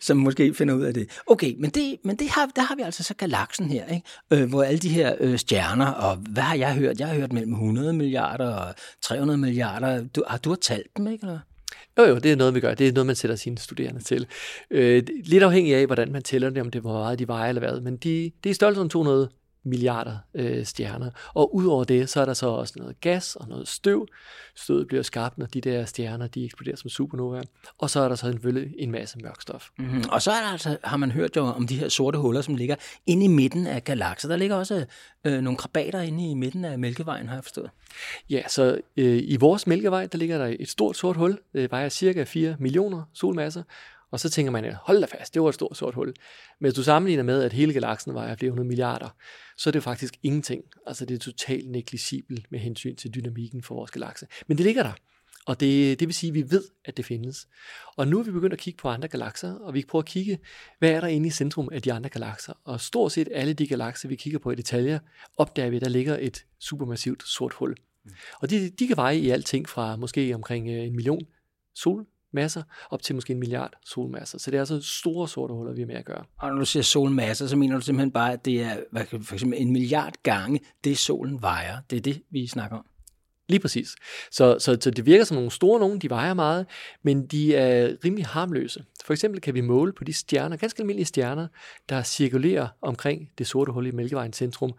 [0.00, 1.20] som måske finder ud af det.
[1.26, 4.06] Okay, men, det, men det har, der har vi altså så galaksen her, ikke?
[4.30, 7.00] Øh, hvor alle de her øh, stjerner, og hvad har jeg hørt?
[7.00, 10.04] Jeg har hørt mellem 100 milliarder og 300 milliarder.
[10.04, 11.26] Du, har du har talt dem, ikke?
[11.26, 11.38] Eller?
[11.98, 12.74] Jo, jo, det er noget, vi gør.
[12.74, 14.26] Det er noget, man sætter sine studerende til.
[14.70, 17.60] Øh, lidt afhængig af, hvordan man tæller det, om det var meget de vejer eller
[17.60, 17.80] hvad.
[17.80, 19.28] Men de, det er størrelse 200
[19.64, 21.10] milliarder øh, stjerner.
[21.34, 24.06] Og udover det, så er der så også noget gas og noget støv.
[24.54, 27.42] Støvet bliver skabt, når de der stjerner de eksploderer som supernova.
[27.78, 29.68] Og så er der så en, en masse mørk stof.
[29.78, 30.04] Mm-hmm.
[30.10, 32.54] Og så er der altså, har man hørt jo om de her sorte huller, som
[32.54, 34.28] ligger inde i midten af galakser.
[34.28, 34.86] Der ligger også
[35.24, 37.70] øh, nogle krabater inde i midten af Mælkevejen, har jeg forstået.
[38.30, 41.38] Ja, så øh, i vores Mælkevej, der ligger der et stort sort hul.
[41.52, 43.62] Det vejer cirka 4 millioner solmasser.
[44.14, 46.06] Og så tænker man, hold da fast, det var et stort sort hul.
[46.06, 46.14] Men
[46.66, 49.08] hvis du sammenligner med, at hele galaksen vejer flere hundrede milliarder,
[49.56, 50.64] så er det faktisk ingenting.
[50.86, 54.26] Altså det er totalt negligibelt med hensyn til dynamikken for vores galakse.
[54.46, 54.92] Men det ligger der.
[55.46, 57.48] Og det, det vil sige, at vi ved, at det findes.
[57.96, 60.38] Og nu er vi begyndt at kigge på andre galakser, og vi prøver at kigge,
[60.78, 62.52] hvad er der inde i centrum af de andre galakser.
[62.64, 64.98] Og stort set alle de galakser, vi kigger på i detaljer,
[65.36, 67.76] opdager vi, at der ligger et supermassivt sort hul.
[68.04, 68.10] Mm.
[68.40, 71.26] Og de, de kan veje i alting fra måske omkring øh, en million
[72.34, 74.38] solmasser op til måske en milliard solmasser.
[74.38, 76.24] Så det er altså store sorte huller, vi er med at gøre.
[76.38, 79.34] Og når du siger solmasser, så mener du simpelthen bare, at det er hvad, for
[79.34, 81.76] eksempel en milliard gange det, solen vejer.
[81.90, 82.84] Det er det, vi snakker om.
[83.48, 83.94] Lige præcis.
[84.30, 86.66] Så, så, så det virker som nogle store nogen, de vejer meget,
[87.02, 88.84] men de er rimelig harmløse.
[89.04, 91.48] For eksempel kan vi måle på de stjerner, ganske almindelige stjerner,
[91.88, 94.72] der cirkulerer omkring det sorte hul i Mælkevejens centrum.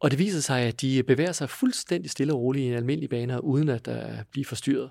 [0.00, 3.10] Og det viser sig, at de bevæger sig fuldstændig stille og roligt i en almindelig
[3.10, 4.90] bane, uden at der bliver forstyrret.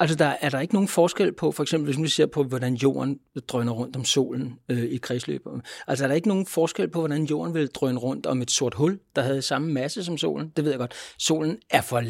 [0.00, 2.74] Altså, der, er der ikke nogen forskel på, for eksempel hvis vi ser på, hvordan
[2.74, 5.46] jorden drøner rundt om solen øh, i kredsløb?
[5.86, 8.74] Altså, er der ikke nogen forskel på, hvordan jorden vil drøne rundt om et sort
[8.74, 10.52] hul, der havde samme masse som solen?
[10.56, 10.94] Det ved jeg godt.
[11.18, 12.02] Solen er for,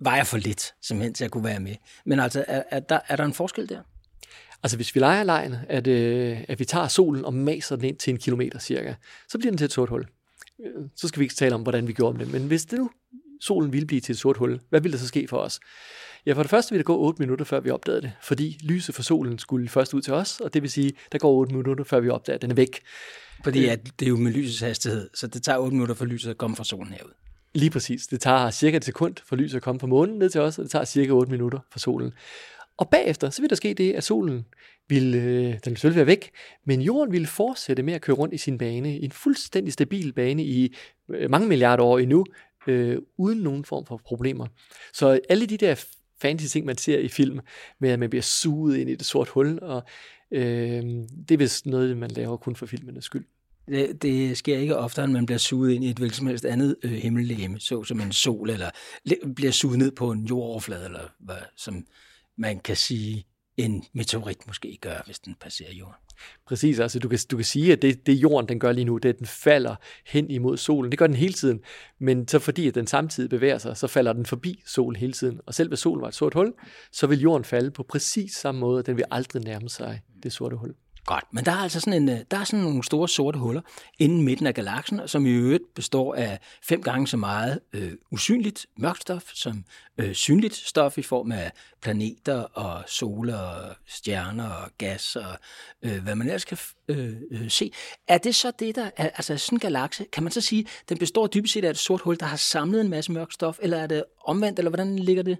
[0.00, 1.74] vejer for lidt, simpelthen, til at kunne være med.
[2.04, 3.80] Men altså, er, er, der, er der en forskel der?
[4.62, 7.96] Altså hvis vi leger lejen, at, øh, at vi tager solen og maser den ind
[7.96, 8.94] til en kilometer cirka,
[9.28, 10.06] så bliver den til et sort hul.
[10.60, 12.32] Øh, så skal vi ikke tale om, hvordan vi gjorde det.
[12.32, 12.90] Men hvis det nu
[13.42, 15.60] solen ville blive til et sort hul, hvad ville der så ske for os?
[16.26, 18.94] Ja, for det første ville det gå 8 minutter, før vi opdagede det, fordi lyset
[18.94, 21.84] fra solen skulle først ud til os, og det vil sige, der går 8 minutter,
[21.84, 22.80] før vi opdager, at den er væk.
[23.44, 26.30] Fordi at det er jo med lysets hastighed, så det tager 8 minutter for lyset
[26.30, 27.10] at komme fra solen herud.
[27.54, 28.06] Lige præcis.
[28.06, 30.62] Det tager cirka et sekund for lyset at komme fra månen ned til os, og
[30.62, 32.12] det tager cirka 8 minutter fra solen.
[32.76, 34.44] Og bagefter, så vil der ske det, at solen
[34.88, 36.30] vil, øh, den vil selvfølgelig være væk,
[36.64, 40.12] men jorden vil fortsætte med at køre rundt i sin bane, i en fuldstændig stabil
[40.12, 40.74] bane i
[41.08, 42.24] øh, mange milliarder år endnu,
[42.66, 44.46] øh, uden nogen form for problemer.
[44.92, 45.84] Så alle de der
[46.22, 47.40] fancy ting, man ser i film,
[47.78, 49.82] med at man bliver suget ind i det sorte hul, og
[50.30, 50.82] øh,
[51.28, 53.24] det er vist noget, man laver kun for filmenes skyld.
[53.68, 56.44] Det, det sker ikke oftere, end man bliver suget ind i et hvilket som helst
[56.44, 58.70] andet øh, himmellegeme, så som en sol, eller
[59.36, 61.86] bliver suget ned på en jordoverflade, eller hvad, som
[62.36, 65.94] man kan sige, en meteorit måske gør, hvis den passerer jorden.
[66.46, 68.96] Præcis, altså du kan, du kan sige, at det, det jorden den gør lige nu,
[68.96, 69.74] det er, at den falder
[70.06, 70.92] hen imod solen.
[70.92, 71.60] Det gør den hele tiden,
[71.98, 75.40] men så fordi at den samtidig bevæger sig, så falder den forbi solen hele tiden.
[75.46, 76.52] Og selv hvis solen var et sort hul,
[76.92, 80.32] så vil jorden falde på præcis samme måde, og den vil aldrig nærme sig det
[80.32, 80.74] sorte hul.
[81.06, 83.60] Godt, men der er altså sådan, en, øh, der er sådan nogle store sorte huller
[83.98, 88.66] inden midten af galaksen, som i øvrigt består af fem gange så meget øh, usynligt
[88.76, 89.64] mørkt stof som
[89.98, 95.38] øh, synligt stof i form af planeter og soler og stjerner og gas og
[95.82, 96.58] øh, hvad man ellers kan
[96.96, 97.72] øh, øh, se.
[98.08, 100.98] Er det så det, der er, altså sådan en galakse, kan man så sige, den
[100.98, 103.78] består dybest set af et sort hul, der har samlet en masse mørkt stof, eller
[103.78, 105.38] er det omvendt, eller hvordan ligger det?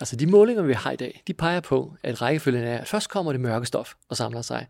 [0.00, 3.08] Altså de målinger, vi har i dag, de peger på, at rækkefølgen er, at først
[3.08, 4.66] kommer det mørke stof og samler sig.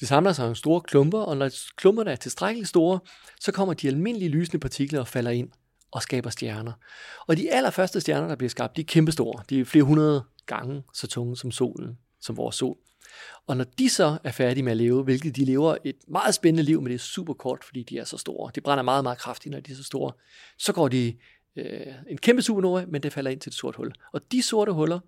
[0.00, 2.98] Det samler sig i store klumper, og når klumperne er tilstrækkeligt store,
[3.40, 5.48] så kommer de almindelige lysende partikler og falder ind
[5.92, 6.72] og skaber stjerner.
[7.26, 9.42] Og de allerførste stjerner, der bliver skabt, de er kæmpestore.
[9.50, 12.76] De er flere hundrede gange så tunge som solen, som vores sol.
[13.46, 16.62] Og når de så er færdige med at leve, hvilket de lever et meget spændende
[16.62, 18.50] liv, men det er super kort, fordi de er så store.
[18.54, 20.12] De brænder meget, meget kraftigt, når de er så store.
[20.58, 21.16] Så går de
[21.56, 23.92] øh, en kæmpe supernova, men det falder ind til et sort hul.
[24.12, 25.00] Og de sorte huller,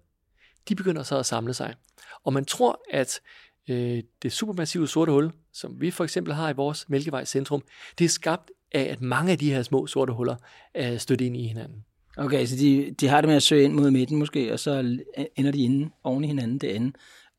[0.68, 1.74] de begynder så at samle sig.
[2.24, 3.20] Og man tror, at
[3.68, 7.62] øh, det supermassive sorte hul, som vi for eksempel har i vores Mælkevej centrum,
[7.98, 10.36] det er skabt af, at mange af de her små sorte huller
[10.74, 11.84] er stødt ind i hinanden.
[12.16, 14.98] Okay, så de, de har det med at søge ind mod midten måske, og så
[15.36, 16.92] ender de inde oven i hinanden derinde,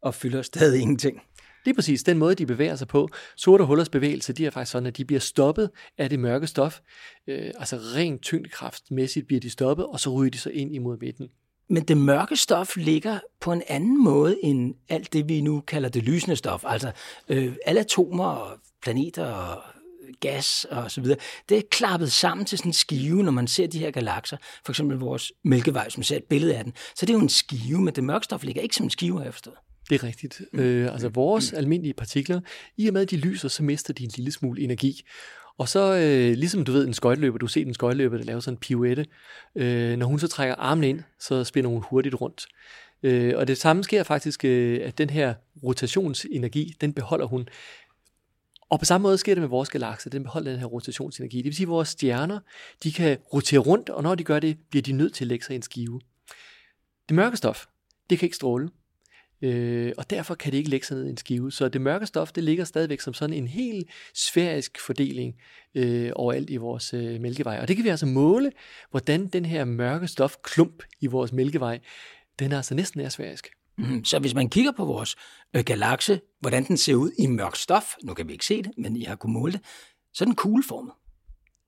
[0.05, 1.21] og fylder stadig ingenting.
[1.65, 3.09] Det er præcis den måde, de bevæger sig på.
[3.35, 6.79] Sorte hullers bevægelse, de er faktisk sådan, at de bliver stoppet af det mørke stof.
[7.27, 11.27] Øh, altså rent tyngdekraftmæssigt bliver de stoppet, og så ryger de så ind imod midten.
[11.69, 15.89] Men det mørke stof ligger på en anden måde end alt det, vi nu kalder
[15.89, 16.63] det lysende stof.
[16.65, 16.91] Altså
[17.29, 19.61] øh, alle atomer og planeter og
[20.19, 21.17] gas og så videre,
[21.49, 24.37] det er klappet sammen til sådan en skive, når man ser de her galakser.
[24.65, 26.73] For eksempel vores Mælkevej, som ser et billede af den.
[26.95, 29.17] Så det er jo en skive, men det mørke stof ligger ikke som en skive,
[29.17, 29.57] har jeg forstået.
[29.89, 30.41] Det er rigtigt.
[30.53, 30.59] Mm.
[30.59, 31.57] Øh, altså vores mm.
[31.57, 32.41] almindelige partikler,
[32.77, 35.01] i og med at de lyser, så mister de en lille smule energi.
[35.57, 38.53] Og så, øh, ligesom du ved, en skøjteløber, du ser en skøjteløber, der laver sådan
[38.53, 39.05] en pirouette,
[39.55, 42.47] øh, når hun så trækker armen ind, så spænder hun hurtigt rundt.
[43.03, 47.47] Øh, og det samme sker faktisk, øh, at den her rotationsenergi, den beholder hun.
[48.69, 51.37] Og på samme måde sker det med vores galakse, den beholder den her rotationsenergi.
[51.37, 52.39] Det vil sige, at vores stjerner,
[52.83, 55.45] de kan rotere rundt, og når de gør det, bliver de nødt til at lægge
[55.45, 56.01] sig i en skive.
[57.09, 57.65] Det mørke stof,
[58.09, 58.69] det kan ikke stråle.
[59.41, 61.51] Øh, og derfor kan det ikke lægge sig ned i en skive.
[61.51, 65.35] Så det mørke stof, det ligger stadigvæk som sådan en helt sfærisk fordeling
[65.75, 67.59] øh, overalt i vores øh, mælkevej.
[67.61, 68.51] Og det kan vi altså måle,
[68.91, 71.79] hvordan den her mørke stof klump i vores mælkevej,
[72.39, 73.49] den er altså næsten er sfærisk.
[73.77, 75.15] Mm, så hvis man kigger på vores
[75.55, 78.71] øh, galakse, hvordan den ser ud i mørk stof, nu kan vi ikke se det,
[78.77, 79.61] men I har kunnet måle det,
[80.13, 80.93] så er den kugleformet.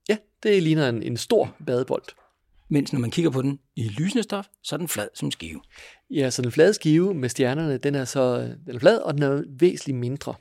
[0.09, 2.03] Ja, det ligner en, en stor badebold.
[2.69, 5.61] Mens når man kigger på den i lysende stof, så er den flad som skive.
[6.09, 9.23] Ja, så den flade skive med stjernerne, den er så den er flad, og den
[9.23, 10.33] er væsentligt mindre.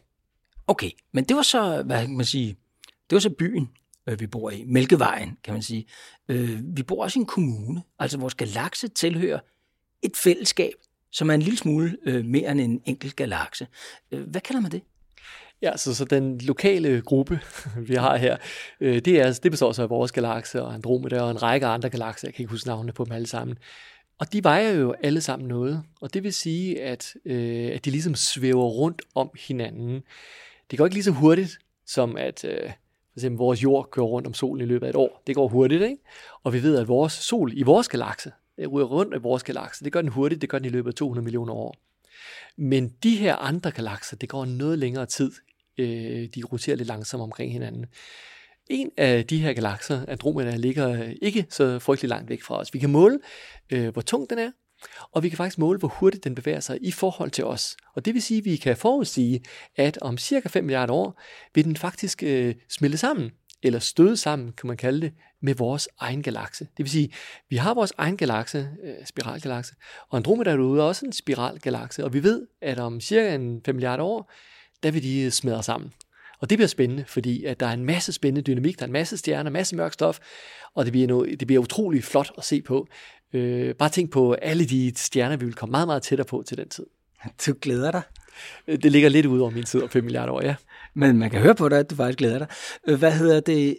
[0.66, 2.56] Okay, men det var så, hvad kan man sige,
[3.10, 3.68] det var så byen,
[4.08, 4.64] øh, vi bor i.
[4.66, 5.86] Mælkevejen, kan man sige.
[6.28, 7.82] Øh, vi bor også i en kommune.
[7.98, 9.38] Altså vores galakse tilhører
[10.02, 10.72] et fællesskab,
[11.12, 13.66] som er en lille smule øh, mere end en enkelt galakse.
[14.10, 14.82] Hvad kalder man det?
[15.62, 17.40] Ja, så, så den lokale gruppe,
[17.88, 18.36] vi har her,
[18.80, 22.28] det, er, det består så af vores galakse og Andromeda og en række andre galakser.
[22.28, 23.58] Jeg kan ikke huske navnene på dem alle sammen.
[24.18, 27.90] Og de vejer jo alle sammen noget, og det vil sige, at, øh, at de
[27.90, 30.02] ligesom svæver rundt om hinanden.
[30.70, 32.70] Det går ikke lige så hurtigt, som at øh,
[33.16, 35.22] for eksempel vores jord kører rundt om solen i løbet af et år.
[35.26, 35.96] Det går hurtigt, ikke?
[36.42, 39.84] Og vi ved, at vores sol i vores galakse, det ryger rundt i vores galakse.
[39.84, 41.76] Det gør den hurtigt, det gør den i løbet af 200 millioner år.
[42.56, 45.32] Men de her andre galakser, det går noget længere tid.
[45.78, 47.86] Øh, de roterer lidt langsomt omkring hinanden.
[48.70, 52.74] En af de her galakser, Andromeda, ligger ikke så frygtelig langt væk fra os.
[52.74, 53.18] Vi kan måle,
[53.70, 54.50] øh, hvor tung den er,
[55.12, 57.76] og vi kan faktisk måle, hvor hurtigt den bevæger sig i forhold til os.
[57.94, 59.40] Og det vil sige, at vi kan forudsige,
[59.76, 61.22] at om cirka 5 milliarder år
[61.54, 63.30] vil den faktisk øh, smelte sammen,
[63.62, 66.64] eller støde sammen, kan man kalde det, med vores egen galakse.
[66.64, 67.12] Det vil sige,
[67.48, 69.74] vi har vores egen galakse, øh, spiralgalakse,
[70.08, 73.74] og Andromeda er derude også en spiralgalakse, og vi ved, at om cirka en 5
[73.74, 74.32] milliarder år,
[74.82, 75.92] der vil de smadre sammen.
[76.40, 78.92] Og det bliver spændende, fordi at der er en masse spændende dynamik, der er en
[78.92, 80.18] masse stjerner, en masse mørk stof,
[80.74, 82.88] og det bliver, noget, det bliver utrolig flot at se på.
[83.32, 86.56] Øh, bare tænk på alle de stjerner, vi vil komme meget, meget tættere på til
[86.56, 86.86] den tid.
[87.46, 88.02] Du glæder dig.
[88.68, 90.54] Øh, det ligger lidt ud over min tid om 5 milliarder år, ja.
[90.94, 92.46] Men man kan høre på dig, at du faktisk glæder dig.
[92.88, 93.78] Øh, hvad hedder det?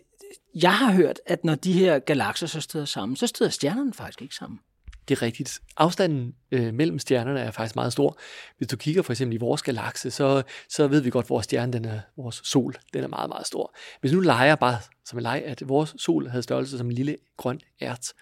[0.55, 4.21] Jeg har hørt, at når de her galakser så støder sammen, så støder stjernerne faktisk
[4.21, 4.59] ikke sammen.
[5.07, 5.59] Det er rigtigt.
[5.77, 8.17] Afstanden øh, mellem stjernerne er faktisk meget stor.
[8.57, 11.43] Hvis du kigger for eksempel i vores galakse, så, så ved vi godt, at vores
[11.43, 13.75] stjerne, den er, vores sol, den er meget, meget stor.
[14.01, 17.17] Hvis nu leger bare som en leg, at vores sol havde størrelse som en lille
[17.37, 18.13] grøn ært,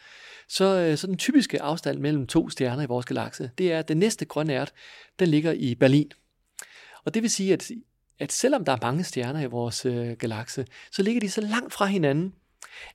[0.48, 3.88] så, øh, så den typiske afstand mellem to stjerner i vores galakse, det er, at
[3.88, 4.71] den næste grønne ært,
[5.19, 6.12] den ligger i Berlin.
[7.06, 7.71] Og det vil sige, at,
[8.19, 11.74] at selvom der er mange stjerner i vores øh, galakse, så ligger de så langt
[11.74, 12.34] fra hinanden,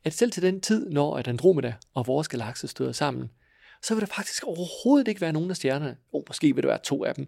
[0.04, 3.30] at selv til den tid, når at Andromeda og vores galakse støder sammen,
[3.82, 6.78] så vil der faktisk overhovedet ikke være nogen af stjernerne, oh, måske vil der være
[6.84, 7.26] to af dem,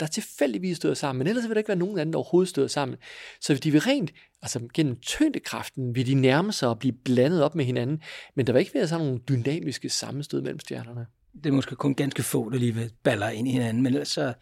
[0.00, 2.68] der tilfældigvis støder sammen, men ellers vil der ikke være nogen anden, der overhovedet støder
[2.68, 2.98] sammen.
[3.40, 7.54] Så de vil rent, altså gennem tyngdekraften, vil de nærme sig og blive blandet op
[7.54, 8.02] med hinanden,
[8.34, 11.06] men der vil ikke være sådan nogle dynamiske sammenstød mellem stjernerne.
[11.34, 14.08] Det er måske kun ganske få, der lige vil baller ind i hinanden, men ellers
[14.08, 14.32] så,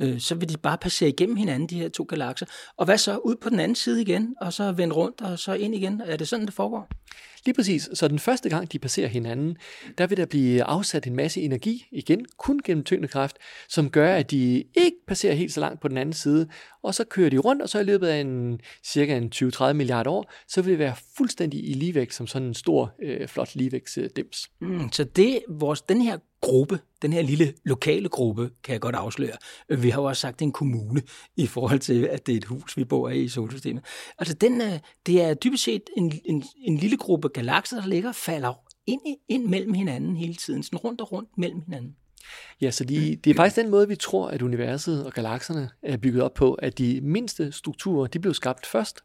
[0.00, 2.46] øh, så vil de bare passere igennem hinanden, de her to galakser.
[2.76, 3.16] Og hvad så?
[3.16, 6.02] Ud på den anden side igen, og så vende rundt, og så ind igen.
[6.04, 6.88] Er det sådan, det foregår?
[7.44, 7.88] Lige præcis.
[7.94, 9.56] Så den første gang, de passerer hinanden,
[9.98, 13.36] der vil der blive afsat en masse energi, igen kun gennem tyngdekraft,
[13.68, 16.48] som gør, at de ikke passerer helt så langt på den anden side,
[16.82, 20.10] og så kører de rundt, og så i løbet af en cirka en 20-30 milliarder
[20.10, 24.50] år, så vil det være fuldstændig i ligevægt som sådan en stor, øh, flot ligevægtsdims.
[24.60, 28.94] Mm, så det, vores, den her gruppe, den her lille lokale gruppe, kan jeg godt
[28.94, 29.36] afsløre.
[29.68, 31.02] Vi har jo også sagt, det er en kommune
[31.36, 33.84] i forhold til, at det er et hus, vi bor i i solsystemet.
[34.18, 38.08] Altså, den, øh, det er dybest set en, en, en lille gruppe galakser, der ligger
[38.08, 38.54] og falder
[38.86, 41.96] ind, ind mellem hinanden hele tiden, sådan rundt og rundt mellem hinanden.
[42.60, 45.96] Ja, så de, det er faktisk den måde, vi tror, at universet og galakserne er
[45.96, 49.00] bygget op på, at de mindste strukturer, de blev skabt først,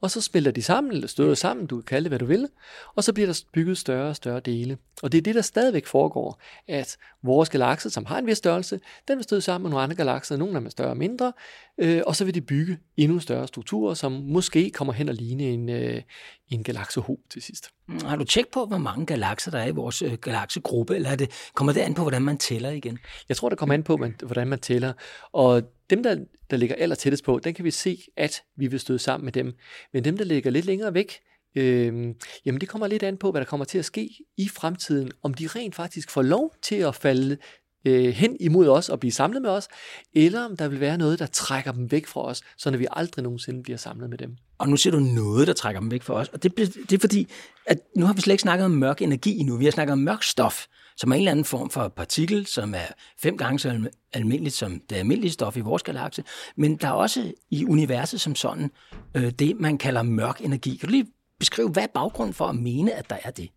[0.00, 2.48] og så smelter de sammen, eller støder sammen, du kan kalde det, hvad du vil,
[2.94, 4.78] og så bliver der bygget større og større dele.
[5.02, 8.80] Og det er det, der stadigvæk foregår, at vores galakse, som har en vis størrelse,
[9.08, 11.32] den vil støde sammen med nogle andre galakser, nogle af dem er større og mindre,
[11.78, 15.44] øh, og så vil de bygge endnu større strukturer, som måske kommer hen og ligne
[15.44, 16.02] en, øh,
[16.50, 17.70] en galaksehob til sidst.
[17.88, 21.10] Mm, har du tjekket på, hvor mange galakser der er i vores øh, galaksegruppe, eller
[21.10, 22.98] er det, kommer det an på, hvordan man tæller igen?
[23.28, 24.92] Jeg tror, det kommer an på, man, hvordan man tæller.
[25.32, 26.16] Og dem, der,
[26.50, 29.32] der ligger aller tættest på, den kan vi se, at vi vil støde sammen med
[29.32, 29.54] dem.
[29.92, 31.18] Men dem, der ligger lidt længere væk,
[31.54, 35.10] øh, jamen det kommer lidt an på, hvad der kommer til at ske i fremtiden.
[35.22, 37.36] Om de rent faktisk får lov til at falde
[37.84, 39.68] øh, hen imod os og blive samlet med os,
[40.14, 43.22] eller om der vil være noget, der trækker dem væk fra os, så vi aldrig
[43.22, 44.36] nogensinde bliver samlet med dem.
[44.58, 46.98] Og nu ser du noget, der trækker dem væk fra os, og det, det er
[46.98, 47.28] fordi,
[47.66, 49.98] at nu har vi slet ikke snakket om mørk energi endnu, vi har snakket om
[49.98, 53.88] mørk stof, som er en eller anden form for partikel, som er fem gange så
[54.12, 56.24] almindeligt som det almindelige stof i vores galakse,
[56.56, 58.70] men der er også i universet som sådan
[59.14, 60.76] øh, det, man kalder mørk energi.
[60.76, 61.06] Kan du lige
[61.38, 63.48] beskrive, hvad er baggrunden for at mene, at der er det?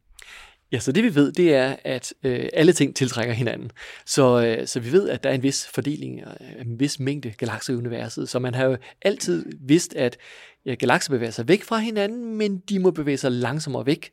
[0.72, 3.72] Ja, så det vi ved, det er, at øh, alle ting tiltrækker hinanden.
[4.06, 7.32] Så, øh, så vi ved, at der er en vis fordeling, øh, en vis mængde
[7.32, 8.30] galakser i universet.
[8.30, 10.18] Så man har jo altid vidst, at
[10.66, 14.10] ja, galakser bevæger sig væk fra hinanden, men de må bevæge sig langsommere væk,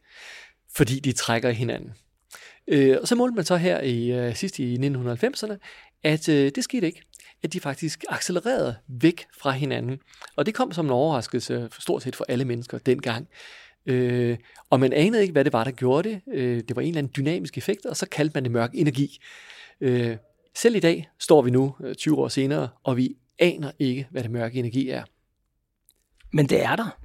[0.74, 1.92] fordi de trækker hinanden.
[2.68, 5.56] Øh, og så målte man så her i øh, sidst i 1990'erne,
[6.02, 7.02] at øh, det skete ikke
[7.42, 9.98] at de faktisk accelererede væk fra hinanden.
[10.36, 13.28] Og det kom som en overraskelse for stort set for alle mennesker dengang.
[13.86, 14.38] Øh,
[14.70, 16.20] og man anede ikke, hvad det var, der gjorde det.
[16.32, 19.18] Øh, det var en eller anden dynamisk effekt, og så kaldte man det mørk energi.
[19.80, 20.16] Øh,
[20.54, 24.22] selv i dag står vi nu øh, 20 år senere, og vi aner ikke, hvad
[24.22, 25.04] det mørke energi er.
[26.32, 26.98] Men det er der.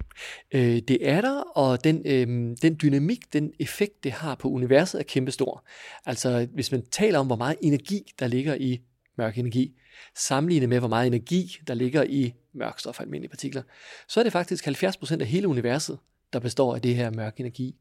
[0.52, 4.98] Øh, det er der, og den, øh, den dynamik, den effekt, det har på universet,
[4.98, 5.64] er kæmpestor.
[6.06, 8.80] Altså, hvis man taler om, hvor meget energi, der ligger i
[9.18, 9.74] mørk energi,
[10.16, 13.62] sammenlignet med, hvor meget energi, der ligger i mørkstof og almindelige partikler,
[14.08, 15.98] så er det faktisk 70% af hele universet,
[16.32, 17.74] der består af det her mørk energi.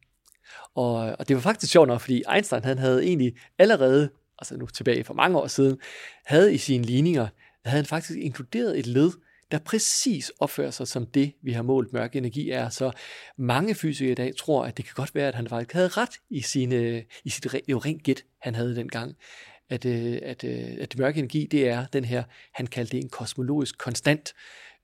[0.76, 4.66] Og, og det var faktisk sjovt nok, fordi Einstein han havde egentlig allerede, altså nu
[4.66, 5.80] tilbage for mange år siden,
[6.26, 7.28] havde i sine ligninger,
[7.66, 9.12] havde han faktisk inkluderet et led,
[9.52, 12.70] der præcis opfører sig som det, vi har målt mørk energi er.
[12.70, 12.92] Så
[13.38, 16.20] mange fysikere i dag tror, at det kan godt være, at han faktisk havde ret
[16.30, 19.16] i, sine, i sit jo rent gæt, han havde dengang.
[19.70, 23.10] At, øh, at, øh, at mørk energi, det er den her, han kaldte det en
[23.10, 24.34] kosmologisk konstant,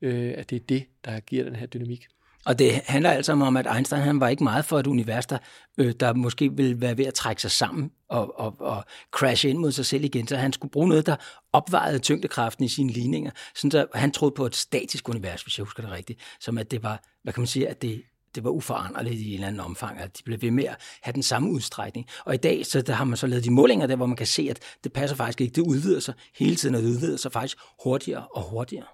[0.02, 2.06] øh, at det er det, der giver den her dynamik.
[2.46, 5.38] Og det handler altså om, at Einstein han var ikke meget for et univers, der,
[5.78, 9.58] øh, der måske ville være ved at trække sig sammen og, og, og crashe ind
[9.58, 10.28] mod sig selv igen.
[10.28, 11.16] Så han skulle bruge noget, der
[11.54, 13.32] opvejede tyngdekraften i sine ligninger.
[13.56, 16.20] Sådan så han troede på et statisk univers, hvis jeg husker det rigtigt.
[16.40, 18.04] Som at det var, hvad kan man sige, at det,
[18.36, 21.14] det var uforanderligt i en eller anden omfang, at de blev ved med at have
[21.14, 22.08] den samme udstrækning.
[22.26, 24.28] Og i dag så der har man så lavet de målinger der, hvor man kan
[24.28, 25.56] se, at det passer faktisk ikke.
[25.56, 28.86] Det udvider sig hele tiden, og det udvider sig faktisk hurtigere og hurtigere.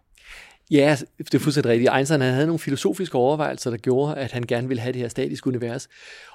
[0.71, 1.93] Ja, det er fuldstændig rigtigt.
[1.95, 5.07] Einstein han havde nogle filosofiske overvejelser, der gjorde, at han gerne ville have det her
[5.07, 5.89] statiske univers.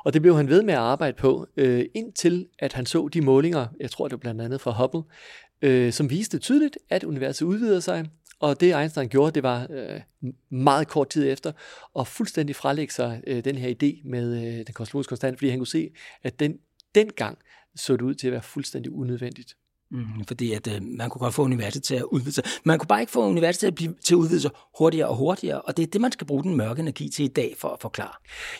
[0.05, 3.21] Og det blev han ved med at arbejde på, øh, indtil at han så de
[3.21, 5.03] målinger, jeg tror det var blandt andet fra Hubble,
[5.63, 8.09] øh, som viste tydeligt, at universet udvider sig.
[8.41, 10.01] Og det Einstein gjorde, det var øh,
[10.51, 11.53] meget kort tid efter
[11.99, 15.59] at fuldstændig frelægge sig øh, den her idé med øh, den kosmologiske konstant, fordi han
[15.59, 15.91] kunne se,
[16.23, 16.59] at den
[16.95, 17.39] dengang
[17.77, 19.57] så det ud til at være fuldstændig unødvendigt.
[19.95, 22.45] Mm, fordi at øh, man kunne godt få universet til at udvide sig.
[22.65, 25.17] Man kunne bare ikke få universet til at, blive, til at udvide sig hurtigere og
[25.17, 27.69] hurtigere, og det er det, man skal bruge den mørke energi til i dag for
[27.69, 28.13] at forklare.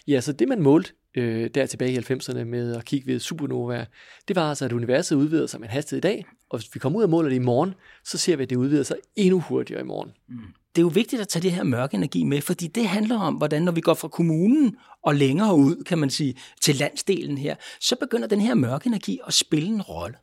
[0.09, 3.87] Ja, så det man målte øh, der tilbage i 90'erne med at kigge ved supernova,
[4.29, 6.81] det var altså, at universet udvider sig med en hastighed i dag, og hvis vi
[6.81, 9.41] kommer ud og måler det i morgen, så ser vi, at det udvider sig endnu
[9.41, 10.11] hurtigere i morgen.
[10.29, 10.37] Mm.
[10.77, 13.35] Det er jo vigtigt at tage det her mørke energi med, fordi det handler om,
[13.35, 17.55] hvordan når vi går fra kommunen og længere ud, kan man sige, til landsdelen her,
[17.81, 20.17] så begynder den her mørke energi at spille en rolle.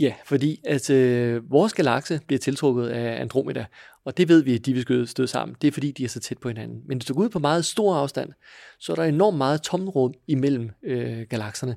[0.00, 3.66] Ja, fordi at øh, vores galakse bliver tiltrukket af Andromeda,
[4.04, 5.56] og det ved vi, at de vil støde sammen.
[5.62, 6.82] Det er fordi, de er så tæt på hinanden.
[6.86, 8.32] Men hvis du går ud på meget stor afstand,
[8.78, 11.76] så er der enormt meget tomrum imellem øh, galakserne.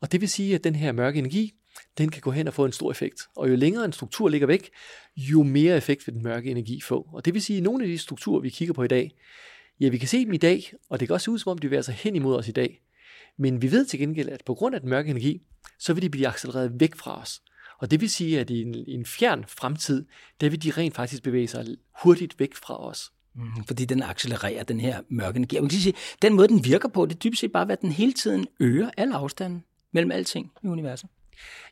[0.00, 1.52] Og det vil sige, at den her mørke energi,
[1.98, 3.20] den kan gå hen og få en stor effekt.
[3.36, 4.70] Og jo længere en struktur ligger væk,
[5.16, 7.08] jo mere effekt vil den mørke energi få.
[7.12, 9.10] Og det vil sige, at nogle af de strukturer, vi kigger på i dag,
[9.80, 11.58] ja, vi kan se dem i dag, og det kan også se ud, som om
[11.58, 12.82] de vil sig hen imod os i dag.
[13.38, 15.42] Men vi ved til gengæld, at på grund af den mørke energi,
[15.78, 17.42] så vil de blive accelereret væk fra os.
[17.78, 20.04] Og det vil sige, at i en, i en fjern fremtid,
[20.40, 21.66] der vil de rent faktisk bevæge sig
[22.02, 23.12] hurtigt væk fra os.
[23.34, 25.56] Mm, fordi den accelererer den her mørke energi.
[25.56, 27.92] Jeg kan sige, den måde, den virker på, det er dybest set bare, at den
[27.92, 31.08] hele tiden øger al afstanden mellem alting i universet.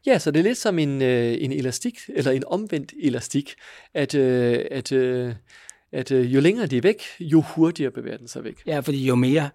[0.06, 3.54] Ja, så det er lidt som en, øh, en elastik, eller en omvendt elastik,
[3.94, 5.34] at, øh, at, øh,
[5.92, 8.66] at øh, jo længere de er væk, jo hurtigere bevæger den sig væk.
[8.66, 9.50] Ja, fordi jo mere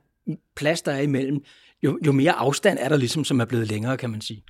[0.56, 1.44] plads der er imellem,
[1.84, 4.44] jo, jo mere afstand er der ligesom, som er blevet længere, kan man sige.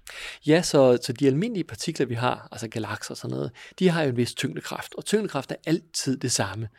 [0.47, 4.03] Ja, så, så de almindelige partikler, vi har, altså galakser og sådan noget, de har
[4.03, 6.69] jo en vis tyngdekraft, og tyngdekraft er altid det samme.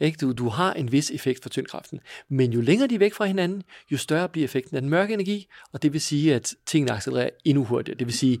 [0.00, 0.16] Ikke?
[0.20, 3.24] Du, du har en vis effekt for tyngdekraften, men jo længere de er væk fra
[3.24, 6.92] hinanden, jo større bliver effekten af den mørke energi, og det vil sige, at tingene
[6.92, 7.98] accelererer endnu hurtigere.
[7.98, 8.40] Det vil sige,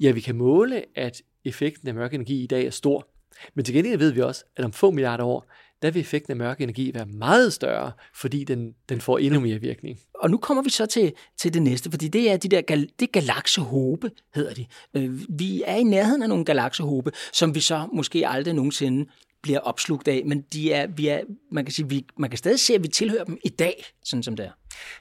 [0.00, 3.08] ja, vi kan måle, at effekten af mørk energi i dag er stor,
[3.54, 5.50] men til gengæld ved vi også, at om få milliarder år,
[5.82, 9.58] der vil effekten af mørk energi være meget større, fordi den, den får endnu mere
[9.58, 10.00] virkning.
[10.14, 12.88] Og nu kommer vi så til, til det næste, fordi det er de der gal,
[13.00, 14.66] det galaksehobe, hedder de.
[14.94, 19.10] Øh, vi er i nærheden af nogle galaksehobe, som vi så måske aldrig nogensinde
[19.42, 22.60] bliver opslugt af, men de er, vi er, man, kan sige, vi, man kan stadig
[22.60, 24.50] se, at vi tilhører dem i dag, sådan som det er.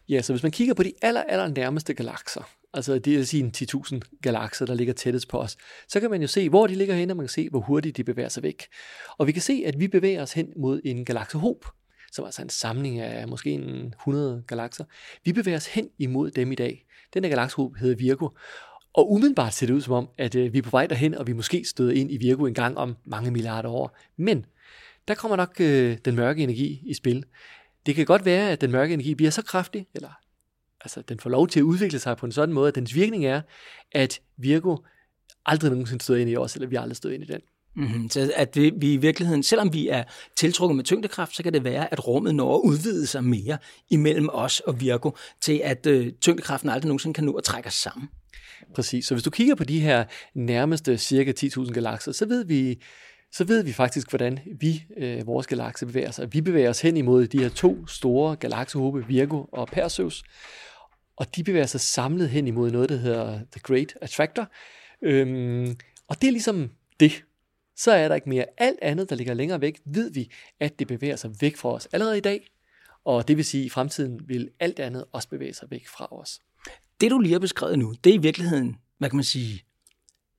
[0.10, 2.42] Ja, så hvis man kigger på de aller, aller nærmeste galakser,
[2.74, 6.22] altså det er sige en 10.000 galakser, der ligger tættest på os, så kan man
[6.22, 8.44] jo se, hvor de ligger hen, og man kan se, hvor hurtigt de bevæger sig
[8.44, 8.64] væk.
[9.18, 11.66] Og vi kan se, at vi bevæger os hen mod en galaksehob,
[12.12, 14.86] som er altså en samling af måske en 100 galakser.
[15.26, 16.86] Vi bevæger os hen imod dem i dag.
[17.14, 18.30] Den her galaksehob hedder Virgo,
[18.94, 21.28] og umiddelbart ser det ud som om, at øh, vi er på vej derhen, og
[21.28, 23.98] vi måske støder ind i Virgo en gang om mange milliarder år.
[24.18, 24.46] Men
[25.08, 27.26] der kommer nok øh, den mørke energi i spil.
[27.86, 30.10] Det kan godt være, at den mørke energi bliver så kraftig, eller
[30.88, 33.26] altså, den får lov til at udvikle sig på en sådan måde, at dens virkning
[33.26, 33.42] er,
[33.92, 34.78] at Virgo
[35.46, 37.42] aldrig nogensinde støder ind i os, eller vi aldrig støder ind i den.
[37.76, 38.10] Mm-hmm.
[38.10, 40.04] Så at vi, vi i virkeligheden, selvom vi er
[40.36, 43.58] tiltrukket med tyngdekraft, så kan det være, at rummet når at udvide sig mere
[43.90, 45.12] imellem os og Virgo,
[45.42, 48.10] til at øh, tyngdekraften aldrig nogensinde kan nå at trække os sammen.
[48.76, 49.06] Præcis.
[49.06, 52.82] Så hvis du kigger på de her nærmeste cirka 10.000 galakser, så ved vi,
[53.32, 56.34] så ved vi faktisk, hvordan vi, øh, vores galakse, bevæger sig.
[56.34, 60.24] Vi bevæger os hen imod de her to store galaksehobe, Virgo og Perseus,
[61.18, 64.52] og de bevæger sig samlet hen imod noget, der hedder The Great Attractor.
[65.02, 67.24] Øhm, Og det er ligesom det.
[67.76, 68.46] Så er der ikke mere.
[68.58, 71.88] Alt andet, der ligger længere væk, ved vi, at det bevæger sig væk fra os
[71.92, 72.48] allerede i dag.
[73.06, 76.08] Og det vil sige, at i fremtiden vil alt andet også bevæge sig væk fra
[76.12, 76.42] os.
[77.02, 79.64] Det, du lige har beskrevet nu, det er i virkeligheden, hvad kan man sige,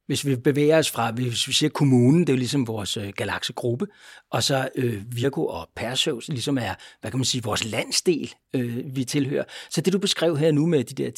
[0.08, 3.08] hvis vi bevæger os fra, hvis vi siger kommunen, det er jo ligesom vores øh,
[3.16, 3.86] galaksegruppe,
[4.30, 8.96] og så øh, Virgo og Perseus ligesom er, hvad kan man sige, vores landsdel, øh,
[8.96, 9.44] vi tilhører.
[9.70, 11.10] Så det, du beskrev her nu med de der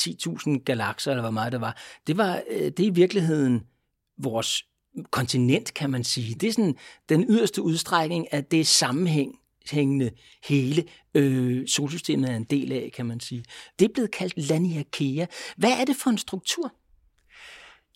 [0.58, 1.76] 10.000 galakser, eller hvor meget det var,
[2.06, 3.62] det var øh, det er i virkeligheden
[4.18, 4.64] vores
[5.10, 6.34] kontinent, kan man sige.
[6.34, 6.76] Det er sådan
[7.08, 9.34] den yderste udstrækning af det sammenhæng,
[9.70, 10.10] hængende
[10.44, 10.84] hele
[11.14, 13.44] øh, solsystemet er en del af, kan man sige.
[13.78, 15.26] Det er blevet kaldt Laniakea.
[15.56, 16.72] Hvad er det for en struktur?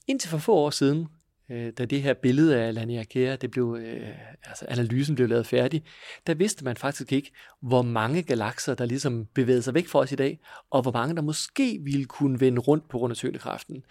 [0.06, 1.06] Indtil for få år siden,
[1.50, 4.08] øh, da det her billede af Laniakea, det blev, øh,
[4.44, 5.84] altså analysen blev lavet færdig,
[6.26, 7.32] der vidste man faktisk ikke,
[7.62, 10.40] hvor mange galakser, der ligesom bevægede sig væk fra os i dag,
[10.70, 13.84] og hvor mange, der måske ville kunne vende rundt på grund af tyngdekraften.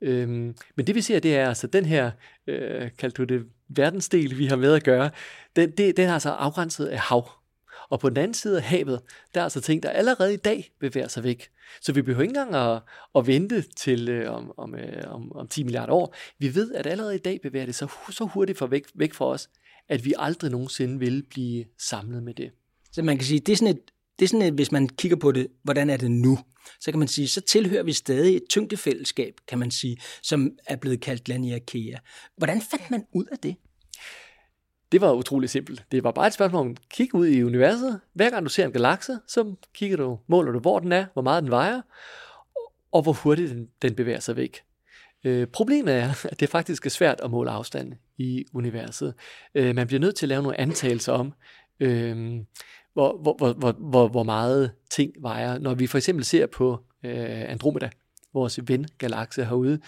[0.00, 2.10] Øhm, men det vi ser, det er altså den her,
[2.46, 5.10] øh, kaldte du det, verdensdel, vi har med at gøre,
[5.56, 7.41] den, det, den er altså afgrænset af hav.
[7.92, 9.00] Og på den anden side af havet,
[9.34, 11.48] der er altså ting, der allerede i dag bevæger sig væk.
[11.80, 12.82] Så vi behøver ikke engang at,
[13.14, 16.14] at vente til øh, om, om, øh, om, om 10 milliarder år.
[16.38, 19.26] Vi ved, at allerede i dag bevæger det sig så hurtigt for væk, væk fra
[19.26, 19.50] os,
[19.88, 22.50] at vi aldrig nogensinde vil blive samlet med det.
[22.92, 23.80] Så man kan sige, det er sådan et,
[24.18, 26.38] det er sådan et, hvis man kigger på det, hvordan er det nu?
[26.80, 30.76] Så kan man sige, så tilhører vi stadig et tyngdefællesskab, kan man sige, som er
[30.76, 31.98] blevet kaldt Laniakea.
[32.36, 33.56] Hvordan fandt man ud af det?
[34.92, 35.84] Det var utrolig simpelt.
[35.92, 38.00] Det var bare et spørgsmål om at kigge ud i universet.
[38.12, 41.22] Hver gang du ser en galakse, så kigger du, måler du, hvor den er, hvor
[41.22, 41.80] meget den vejer,
[42.92, 44.62] og hvor hurtigt den, den bevæger sig væk.
[45.24, 49.14] Øh, problemet er, at det faktisk er svært at måle afstand i universet.
[49.54, 51.32] Øh, man bliver nødt til at lave nogle antagelser om,
[51.80, 52.40] øh,
[52.92, 55.58] hvor, hvor, hvor, hvor, hvor, hvor meget ting vejer.
[55.58, 57.90] Når vi for eksempel ser på øh, Andromeda,
[58.34, 59.80] vores ven-galakse herude,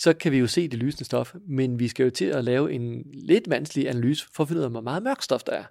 [0.00, 2.72] så kan vi jo se det lysende stof, men vi skal jo til at lave
[2.72, 5.64] en lidt vanskelig analyse for at finde ud af, hvor meget mørkt stof der er.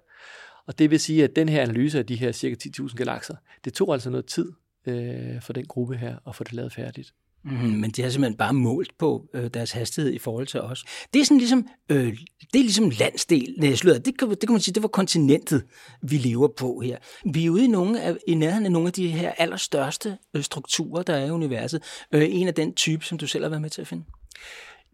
[0.66, 3.72] Og det vil sige, at den her analyse af de her cirka 10.000 galakser, det
[3.74, 4.52] tog altså noget tid
[4.86, 7.14] øh, for den gruppe her at få det lavet færdigt.
[7.44, 10.84] Mm, men det har simpelthen bare målt på øh, deres hastighed i forhold til os.
[11.14, 12.16] Det er sådan ligesom, øh,
[12.52, 15.64] det er ligesom landsdel, nej, slutter, det, kan, det kan man sige, det var kontinentet,
[16.02, 16.98] vi lever på her.
[17.32, 20.42] Vi er ude i, nogle af, i nærheden af nogle af de her allerstørste øh,
[20.42, 21.82] strukturer, der er i universet.
[22.12, 24.04] Øh, en af den type, som du selv har været med til at finde.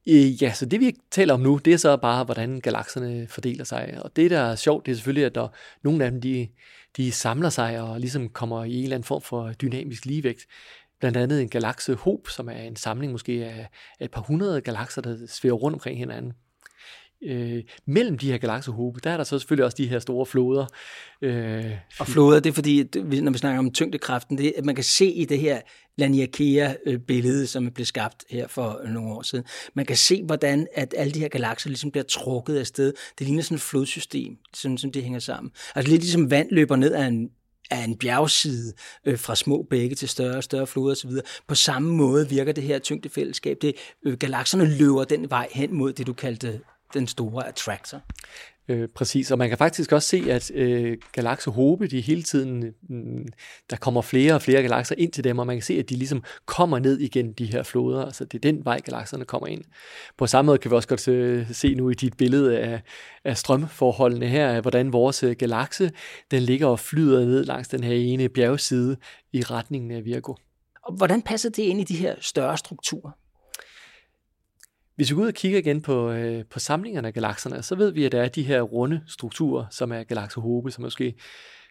[0.09, 3.65] Øh, ja, så det vi taler om nu, det er så bare, hvordan galakserne fordeler
[3.65, 3.99] sig.
[4.03, 6.49] Og det, der er sjovt, det er selvfølgelig, at når nogle af dem, de,
[6.97, 10.47] de samler sig og ligesom kommer i en eller anden form for dynamisk ligevægt.
[11.01, 13.69] Blandt andet en galaksehob, som er en samling måske af,
[14.01, 16.33] af et par hundrede galakser, der svæver rundt omkring hinanden
[17.25, 20.67] øh, mellem de her galaksehobe, der er der så selvfølgelig også de her store floder.
[21.23, 22.85] Øh, og floder, det er fordi,
[23.21, 25.61] når vi snakker om tyngdekraften, det er, at man kan se i det her
[25.99, 29.45] Laniakea-billede, som er blevet skabt her for nogle år siden,
[29.75, 32.93] man kan se, hvordan at alle de her galakser ligesom bliver trukket afsted.
[33.19, 35.53] Det ligner sådan et flodsystem, sådan som det hænger sammen.
[35.75, 37.31] Altså lidt ligesom vand løber ned af en
[37.71, 38.73] af en bjergside
[39.05, 41.11] øh, fra små bække til større og større floder osv.
[41.49, 43.57] På samme måde virker det her tyngdefællesskab.
[43.63, 46.61] Det, øh, galakserne løber den vej hen mod det, du kaldte
[46.95, 48.01] den store attractor.
[48.69, 53.27] Øh, præcis, og man kan faktisk også se, at øh, galaksehobe, de hele tiden, mm,
[53.71, 55.95] der kommer flere og flere galakser ind til dem, og man kan se, at de
[55.95, 59.65] ligesom kommer ned igen, de her floder, altså det er den vej, galakserne kommer ind.
[60.19, 62.83] På samme måde kan vi også godt øh, se nu i dit billede af,
[63.25, 65.91] af strømforholdene her, hvordan vores øh, galakse,
[66.31, 68.97] den ligger og flyder ned langs den her ene bjergside
[69.33, 70.35] i retningen af Virgo.
[70.83, 73.11] Og hvordan passer det ind i de her større strukturer?
[74.97, 77.91] Hvis vi går ud og kigger igen på, øh, på samlingerne af galakserne, så ved
[77.91, 81.15] vi, at der er de her runde strukturer, som er galaksehobe, som er måske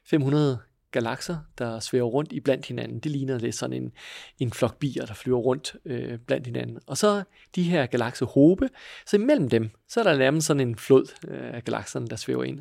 [0.09, 0.59] 500
[0.91, 2.99] galakser, der svæver rundt i blandt hinanden.
[2.99, 3.91] Det ligner lidt sådan en,
[4.39, 6.79] en flok bier, der flyver rundt øh, blandt hinanden.
[6.87, 7.23] Og så
[7.55, 8.69] de her galaksehobe,
[9.05, 12.43] så imellem dem, så er der nærmest sådan en flod øh, af galakserne, der svæver
[12.43, 12.59] ind.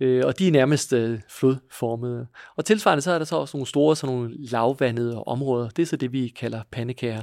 [0.00, 2.26] Øh, og de er nærmest øh, flodformede.
[2.56, 5.68] Og tilsvarende så er der så også nogle store, sådan nogle lavvandede områder.
[5.68, 7.22] Det er så det, vi kalder pandekager.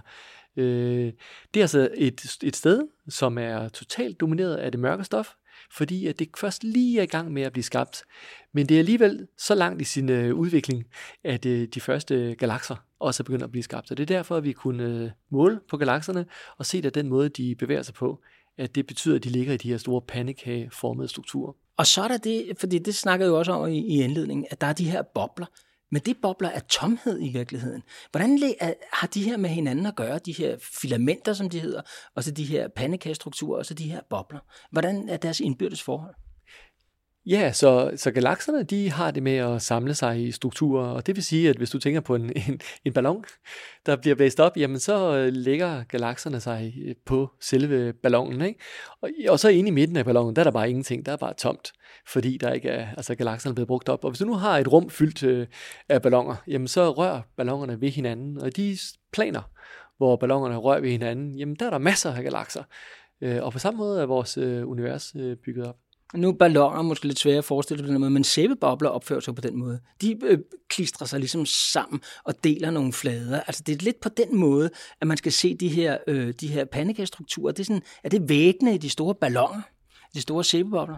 [0.57, 1.13] Øh,
[1.53, 5.33] det er altså et, et sted, som er totalt domineret af det mørke stof,
[5.71, 8.03] fordi at det først lige er i gang med at blive skabt.
[8.53, 10.85] Men det er alligevel så langt i sin øh, udvikling,
[11.23, 13.91] at øh, de første galakser også er begyndt at blive skabt.
[13.91, 16.25] Og det er derfor, at vi kunne øh, måle på galakserne
[16.57, 18.21] og se, at den måde, de bevæger sig på,
[18.57, 21.53] at det betyder, at de ligger i de her store pandekageformede strukturer.
[21.77, 24.61] Og så er der det, fordi det snakkede jo også om i, i indledningen, at
[24.61, 25.45] der er de her bobler,
[25.91, 27.83] men det bobler af tomhed i virkeligheden.
[28.11, 28.53] Hvordan
[28.93, 31.81] har de her med hinanden at gøre, de her filamenter, som de hedder,
[32.15, 34.39] og så de her pandekagestrukturer, og så de her bobler?
[34.71, 36.15] Hvordan er deres indbyrdes forhold?
[37.29, 41.15] Ja, så, så galakserne de har det med at samle sig i strukturer, og det
[41.15, 43.23] vil sige, at hvis du tænker på en, en, en ballon,
[43.85, 48.41] der bliver blæst op, jamen så øh, lægger ligger galakserne sig øh, på selve ballonen.
[48.41, 48.59] Ikke?
[49.01, 51.17] Og, og så inde i midten af ballonen, der er der bare ingenting, der er
[51.17, 51.71] bare tomt,
[52.07, 54.03] fordi der ikke er, altså galakserne er blevet brugt op.
[54.03, 55.47] Og hvis du nu har et rum fyldt øh,
[55.89, 58.77] af ballonger, jamen så rører ballonerne ved hinanden, og de
[59.13, 59.41] planer,
[59.97, 62.63] hvor ballonerne rører ved hinanden, jamen der er der masser af galakser.
[63.21, 65.75] Øh, og på samme måde er vores øh, univers øh, bygget op.
[66.13, 69.19] Nu er balloner måske lidt svære at forestille sig på den måde, men sæbebobler opfører
[69.19, 69.79] sig på den måde.
[70.01, 70.39] De øh,
[70.69, 73.41] klistrer sig ligesom sammen og deler nogle flader.
[73.41, 74.69] Altså det er lidt på den måde,
[75.01, 77.51] at man skal se de her, øh, de her pandekagestrukturer.
[77.51, 79.61] Det er, sådan, er det væggene i de store balloner,
[80.13, 80.97] de store sæbebobler?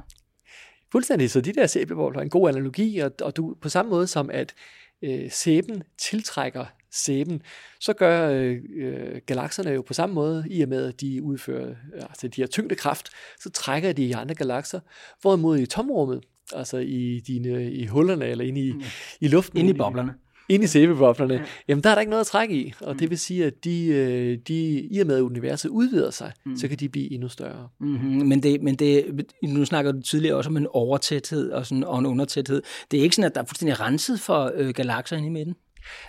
[0.91, 4.07] Fuldstændig, så de der sæbebobler er en god analogi, og, og du på samme måde
[4.07, 4.53] som at
[5.01, 7.41] øh, sæben tiltrækker sæben,
[7.79, 11.75] så gør øh, øh, galakserne jo på samme måde, i og med at de udfører,
[11.93, 13.09] altså de har tyngdekraft,
[13.39, 14.79] så trækker de i andre galakser,
[15.21, 16.23] hvorimod i tomrummet,
[16.53, 18.81] altså i, dine, i hullerne eller inde i, mm.
[19.21, 19.59] i luften.
[19.59, 20.13] Inde i boblerne.
[20.49, 21.41] Inde i sæbeboblerne, ja.
[21.67, 22.99] jamen der er der ikke noget at trække i, og mm.
[22.99, 26.57] det vil sige, at de, øh, de, i og med at universet udvider sig, mm.
[26.57, 27.67] så kan de blive endnu større.
[27.79, 28.27] Mm-hmm.
[28.27, 29.05] Men, det, men det,
[29.43, 32.61] nu snakker du tidligere også om en overtæthed og, sådan, og en undertæthed.
[32.91, 35.55] Det er ikke sådan, at der er fuldstændig renset for øh, galakser inde i midten?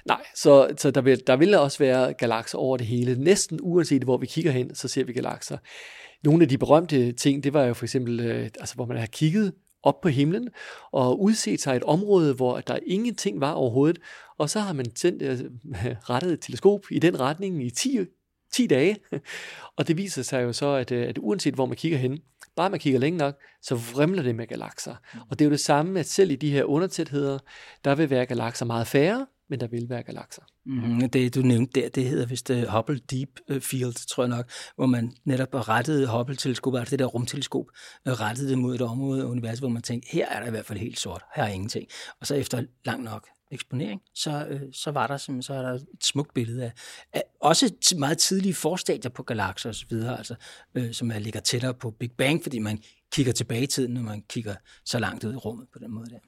[0.06, 3.24] Nej, så, så der, vil, der vil også være galakser over det hele.
[3.24, 5.58] Næsten uanset hvor vi kigger hen, så ser vi galakser.
[6.24, 9.06] Nogle af de berømte ting, det var jo for eksempel, øh, altså, hvor man har
[9.06, 9.52] kigget
[9.82, 10.48] op på himlen
[10.92, 13.98] og udset sig et område, hvor der ingenting var overhovedet,
[14.38, 15.38] og så har man tændt, øh,
[16.10, 17.98] rettet et teleskop i den retning i 10,
[18.52, 18.96] 10 dage,
[19.76, 22.18] og det viser sig jo så, at, øh, at uanset hvor man kigger hen,
[22.56, 24.94] bare man kigger længe nok, så vrimler det med galakser.
[25.30, 27.38] Og det er jo det samme, at selv i de her undertætheder,
[27.84, 30.42] der vil være galakser meget færre, men der vil være galakser.
[30.66, 34.28] Mm, Det, du nævnte der, det hedder vist uh, Hubble Deep øh, Field, tror jeg
[34.30, 37.66] nok, hvor man netop rettede Hubble-teleskopet, altså det der rumteleskop,
[38.08, 40.50] øh, rettede det mod et område af universet, hvor man tænkte, her er der i
[40.50, 41.86] hvert fald helt sort, her er ingenting.
[42.20, 45.86] Og så efter lang nok eksponering, så, øh, så var der så er der et
[46.02, 46.72] smukt billede af,
[47.12, 50.34] af også meget tidlige forstadier på galakser osv., altså,
[50.74, 52.82] øh, som er, ligger tættere på Big Bang, fordi man
[53.12, 56.10] kigger tilbage i tiden, når man kigger så langt ud i rummet på den måde
[56.10, 56.18] der.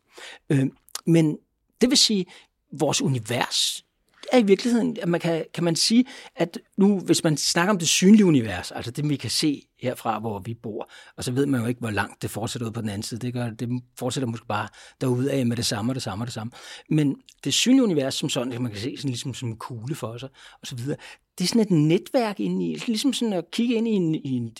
[0.50, 0.66] Øh,
[1.06, 1.38] men
[1.80, 2.26] det vil sige,
[2.72, 3.84] vores univers
[4.32, 6.04] er i virkeligheden, at man kan, kan man sige,
[6.36, 10.18] at nu, hvis man snakker om det synlige univers, altså det, vi kan se herfra,
[10.18, 12.80] hvor vi bor, og så ved man jo ikke, hvor langt det fortsætter ud på
[12.80, 13.20] den anden side.
[13.20, 14.68] Det, gør, det fortsætter måske bare
[15.00, 16.52] derude af med det samme og det samme og det samme.
[16.88, 20.18] Men det synlige univers som sådan, man kan se sådan ligesom som en kugle for
[20.18, 20.28] sig,
[20.60, 20.96] og så videre,
[21.38, 24.30] det er sådan et netværk ind i, ligesom sådan at kigge ind i en, i
[24.30, 24.52] en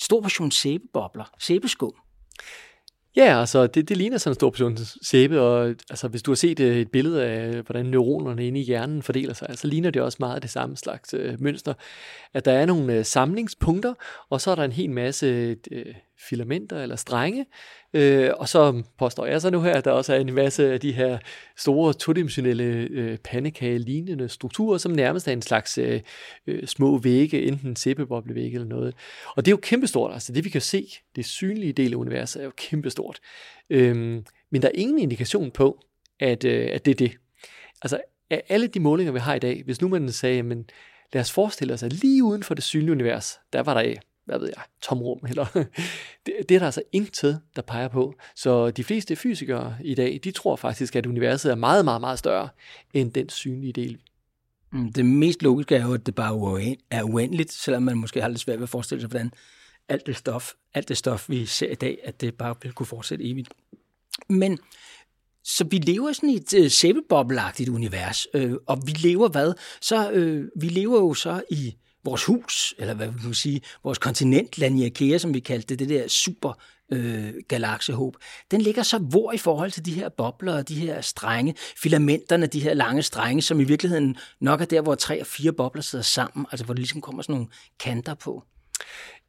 [0.00, 1.92] stor portion sæbebobler, sæbeskum.
[3.16, 6.36] Ja, altså det, det ligner sådan en stor portion sæbe, og altså, hvis du har
[6.36, 10.02] set øh, et billede af, hvordan neuronerne inde i hjernen fordeler sig, så ligner det
[10.02, 11.74] også meget det samme slags øh, mønster,
[12.34, 13.94] at der er nogle øh, samlingspunkter,
[14.30, 15.86] og så er der en hel masse øh,
[16.28, 17.46] filamenter eller strenge,
[17.94, 20.80] øh, og så påstår jeg så nu her, at der også er en masse af
[20.80, 21.18] de her
[21.56, 26.00] store todimensionelle øh, pandekage-lignende strukturer, som nærmest er en slags øh,
[26.46, 28.94] øh små vægge, enten sæbeboblevægge eller noget.
[29.36, 32.40] Og det er jo kæmpestort, altså det vi kan se, det synlige del af universet
[32.40, 33.20] er jo kæmpestort.
[33.70, 33.96] Øh,
[34.50, 35.78] men der er ingen indikation på,
[36.20, 37.12] at, øh, at det er det.
[37.82, 38.00] Altså
[38.30, 40.64] af alle de målinger, vi har i dag, hvis nu man sagde, men
[41.12, 43.80] lad os forestille os, at lige uden for det synlige univers, der var der
[44.24, 45.46] hvad ved jeg, tomrum, eller
[46.26, 48.14] det, det er der altså intet, der peger på.
[48.36, 52.18] Så de fleste fysikere i dag, de tror faktisk, at universet er meget, meget, meget
[52.18, 52.48] større
[52.94, 53.98] end den synlige del.
[54.72, 58.28] Mm, det mest logiske er jo, at det bare er uendeligt, selvom man måske har
[58.28, 59.32] lidt svært ved at forestille sig, hvordan
[59.88, 62.86] alt det stof, alt det stof, vi ser i dag, at det bare vil kunne
[62.86, 63.48] fortsætte evigt.
[64.28, 64.58] Men
[65.44, 69.52] så vi lever sådan i et øh, sæbebobbelagtigt univers, øh, og vi lever hvad?
[69.80, 71.74] Så øh, vi lever jo så i
[72.04, 75.88] vores hus, eller hvad vi kan sige, vores kontinent, Laniakea, som vi kaldte det, det
[75.88, 76.52] der super
[76.92, 78.16] øh, galaksehåb,
[78.50, 82.46] den ligger så hvor i forhold til de her bobler og de her strenge, filamenterne,
[82.46, 85.82] de her lange strenge, som i virkeligheden nok er der, hvor tre og fire bobler
[85.82, 87.48] sidder sammen, altså hvor der ligesom kommer sådan nogle
[87.80, 88.44] kanter på.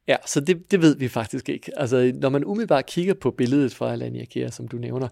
[0.08, 1.80] Ja, så det, det ved vi faktisk ikke.
[1.80, 5.08] Altså, når man umiddelbart kigger på billedet fra Laniakea, som du nævner,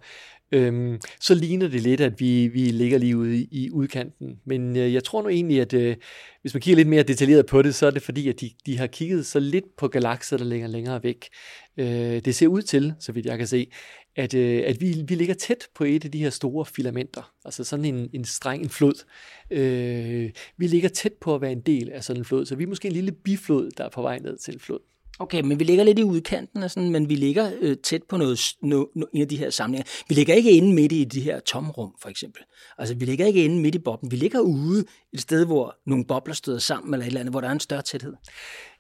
[0.52, 4.40] øhm, så ligner det lidt, at vi, vi ligger lige ude i, i udkanten.
[4.46, 5.96] Men øh, jeg tror nu egentlig, at øh,
[6.42, 8.78] hvis man kigger lidt mere detaljeret på det, så er det fordi, at de, de
[8.78, 11.30] har kigget så lidt på galakser, der ligger længere væk.
[11.78, 11.86] Øh,
[12.26, 13.72] det ser ud til, så vidt jeg kan se,
[14.16, 17.64] at, øh, at vi, vi ligger tæt på et af de her store filamenter, altså
[17.64, 19.06] sådan en, en streng, en flod.
[19.52, 22.64] Øh, vi ligger tæt på at være en del af sådan en flod, så vi
[22.64, 24.80] er måske en lille biflod, der er på vej ned til en flod.
[25.20, 28.18] Okay, men vi ligger lidt i udkanten, og sådan, men vi ligger øh, tæt på
[28.18, 29.86] noget, no, no, en af de her samlinger.
[30.10, 32.44] Vi ligger ikke inde midt i de her tomrum, for eksempel.
[32.78, 34.12] Altså, vi ligger ikke inde midt i boblen.
[34.12, 37.42] Vi ligger ude et sted, hvor nogle bobler støder sammen, eller et eller andet, hvor
[37.42, 38.14] der er en større tæthed.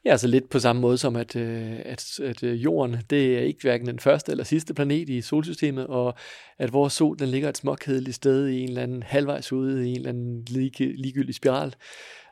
[0.05, 3.41] Ja, altså lidt på samme måde som, at, øh, at, at øh, jorden, det er
[3.41, 6.13] ikke hverken den første eller sidste planet i solsystemet, og
[6.59, 9.91] at vores sol, den ligger et småkedeligt sted i en eller anden halvvejs ude i
[9.91, 10.45] en eller anden
[10.95, 11.75] ligegyldig spiral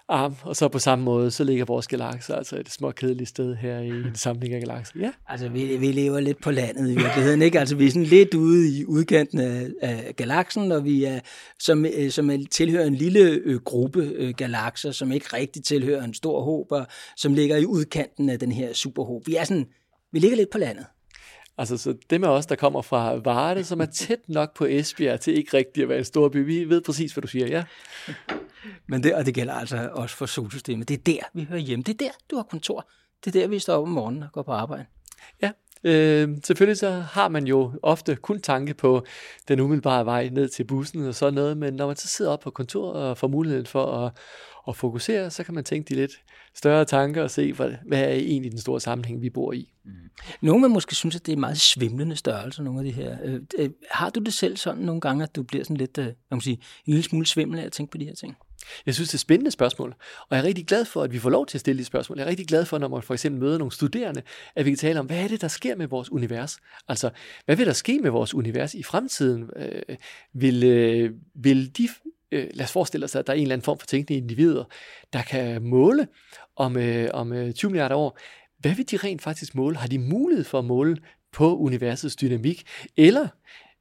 [0.10, 3.56] arm, og så på samme måde, så ligger vores galakse altså et små kedeligt sted
[3.56, 4.94] her i en samling af galakser.
[5.00, 5.12] Ja.
[5.28, 7.60] Altså, vi, vi lever lidt på landet i virkeligheden, ikke?
[7.60, 11.20] Altså, vi er sådan lidt ude i udkanten af, af galaksen, og vi er,
[11.60, 16.04] som, øh, som er, tilhører en lille ø, gruppe ø, galakser, som ikke rigtig tilhører
[16.04, 16.88] en stor håb, og
[17.18, 19.28] som ligger i udkanten af den her superhåb.
[19.28, 19.68] Vi er sådan,
[20.12, 20.86] vi ligger lidt på landet.
[21.58, 25.20] Altså, så det med os, der kommer fra Varde, som er tæt nok på Esbjerg
[25.20, 27.64] til ikke rigtig at være en stor by, vi ved præcis, hvad du siger, ja.
[28.88, 30.88] Men det, og det gælder altså også for solsystemet.
[30.88, 31.84] Det er der, vi hører hjemme.
[31.84, 32.90] Det er der, du har kontor.
[33.26, 34.86] Det er der, vi står op om morgenen og går på arbejde.
[35.42, 35.52] Ja,
[35.84, 39.06] øh, selvfølgelig så har man jo ofte kun tanke på
[39.48, 42.40] den umiddelbare vej ned til bussen og sådan noget, men når man så sidder op
[42.40, 44.12] på kontoret og får muligheden for at,
[44.68, 46.12] at fokusere, så kan man tænke de lidt
[46.56, 49.74] større tanker og se, hvad, hvad er egentlig den store sammenhæng, vi bor i.
[49.86, 49.92] Mm.
[50.42, 53.18] Nogle vil måske synes, at det er meget svimlende størrelse, nogle af de her.
[53.24, 56.06] Øh, øh, har du det selv sådan nogle gange, at du bliver sådan lidt, øh,
[56.06, 56.56] man kan sige,
[56.86, 58.38] en lille smule svimlende af at tænke på de her ting?
[58.86, 59.96] Jeg synes, det er et spændende spørgsmål,
[60.30, 62.18] og jeg er rigtig glad for, at vi får lov til at stille de spørgsmål.
[62.18, 64.22] Jeg er rigtig glad for, når man for eksempel møder nogle studerende,
[64.56, 66.58] at vi kan tale om, hvad er det, der sker med vores univers?
[66.88, 67.10] Altså,
[67.46, 69.50] hvad vil der ske med vores univers i fremtiden?
[69.56, 69.98] Øh,
[70.34, 71.90] vil, øh, vil de
[72.32, 74.64] øh, lad os forestille os, at der er en eller anden form for tænkende individer,
[75.14, 76.08] der kan måle
[76.56, 78.20] om, øh, om øh, 20 milliarder år.
[78.60, 79.78] Hvad vil de rent faktisk måle?
[79.78, 80.98] Har de mulighed for at måle
[81.32, 82.64] på universets dynamik?
[82.98, 83.28] Eller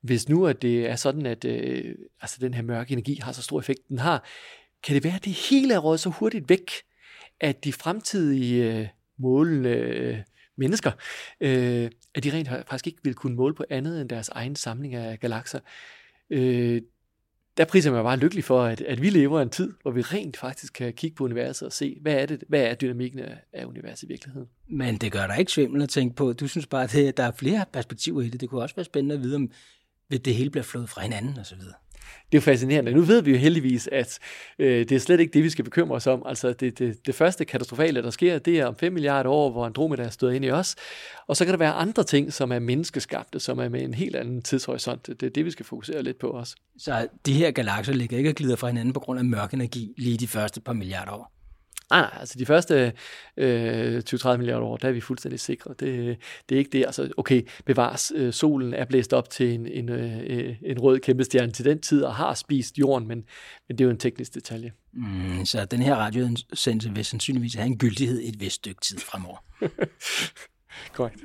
[0.03, 3.43] hvis nu at det er sådan, at øh, altså den her mørke energi har så
[3.43, 4.25] stor effekt, den har,
[4.83, 6.71] kan det være, at det hele er rådet så hurtigt væk,
[7.41, 8.87] at de fremtidige øh,
[9.19, 10.19] målende øh,
[10.57, 10.93] mennesker,
[11.41, 14.95] øh, at de rent faktisk ikke vil kunne måle på andet end deres egen samling
[14.95, 15.61] af galakser.
[16.31, 16.83] Øh,
[17.57, 20.37] der priser man bare lykkelig for, at, at vi lever en tid, hvor vi rent
[20.37, 23.65] faktisk kan kigge på universet og se, hvad er, det, hvad er dynamikken af, af
[23.65, 24.49] universet i virkeligheden.
[24.69, 26.33] Men det gør dig ikke svimmel at tænke på.
[26.33, 28.41] Du synes bare, at der er flere perspektiver i det.
[28.41, 29.51] Det kunne også være spændende at vide, om
[30.11, 31.61] det hele bliver flået fra hinanden osv
[32.33, 32.93] det er jo fascinerende.
[32.93, 34.19] Nu ved vi jo heldigvis, at
[34.59, 36.23] øh, det er slet ikke det, vi skal bekymre os om.
[36.27, 39.67] Altså det, det, det første katastrofale, der sker, det er om 5 milliarder år, hvor
[39.67, 40.77] Andromeda er stået ind i os.
[41.27, 44.17] Og så kan der være andre ting, som er menneskeskabte, som er med en helt
[44.17, 45.07] anden tidshorisont.
[45.07, 46.57] Det er det, vi skal fokusere lidt på også.
[46.79, 49.95] Så de her galakser ligger ikke og glider fra hinanden på grund af mørk energi
[49.97, 51.38] lige de første par milliarder år?
[51.91, 52.93] Nej, nej, altså de første
[53.37, 55.75] øh, 20-30 milliarder år, der er vi fuldstændig sikre.
[55.81, 56.19] Det,
[56.49, 56.85] det er ikke det.
[56.87, 61.53] Altså, okay, bevares, øh, solen er blæst op til en, en, øh, en rød kæmpestjerne
[61.53, 63.25] til den tid, og har spist jorden, men,
[63.69, 64.73] men det er jo en teknisk detalje.
[64.93, 69.45] Mm, så den her radioudsendelse vil sandsynligvis have en gyldighed et vist stykke tid fremover.
[70.95, 71.19] Korrekt.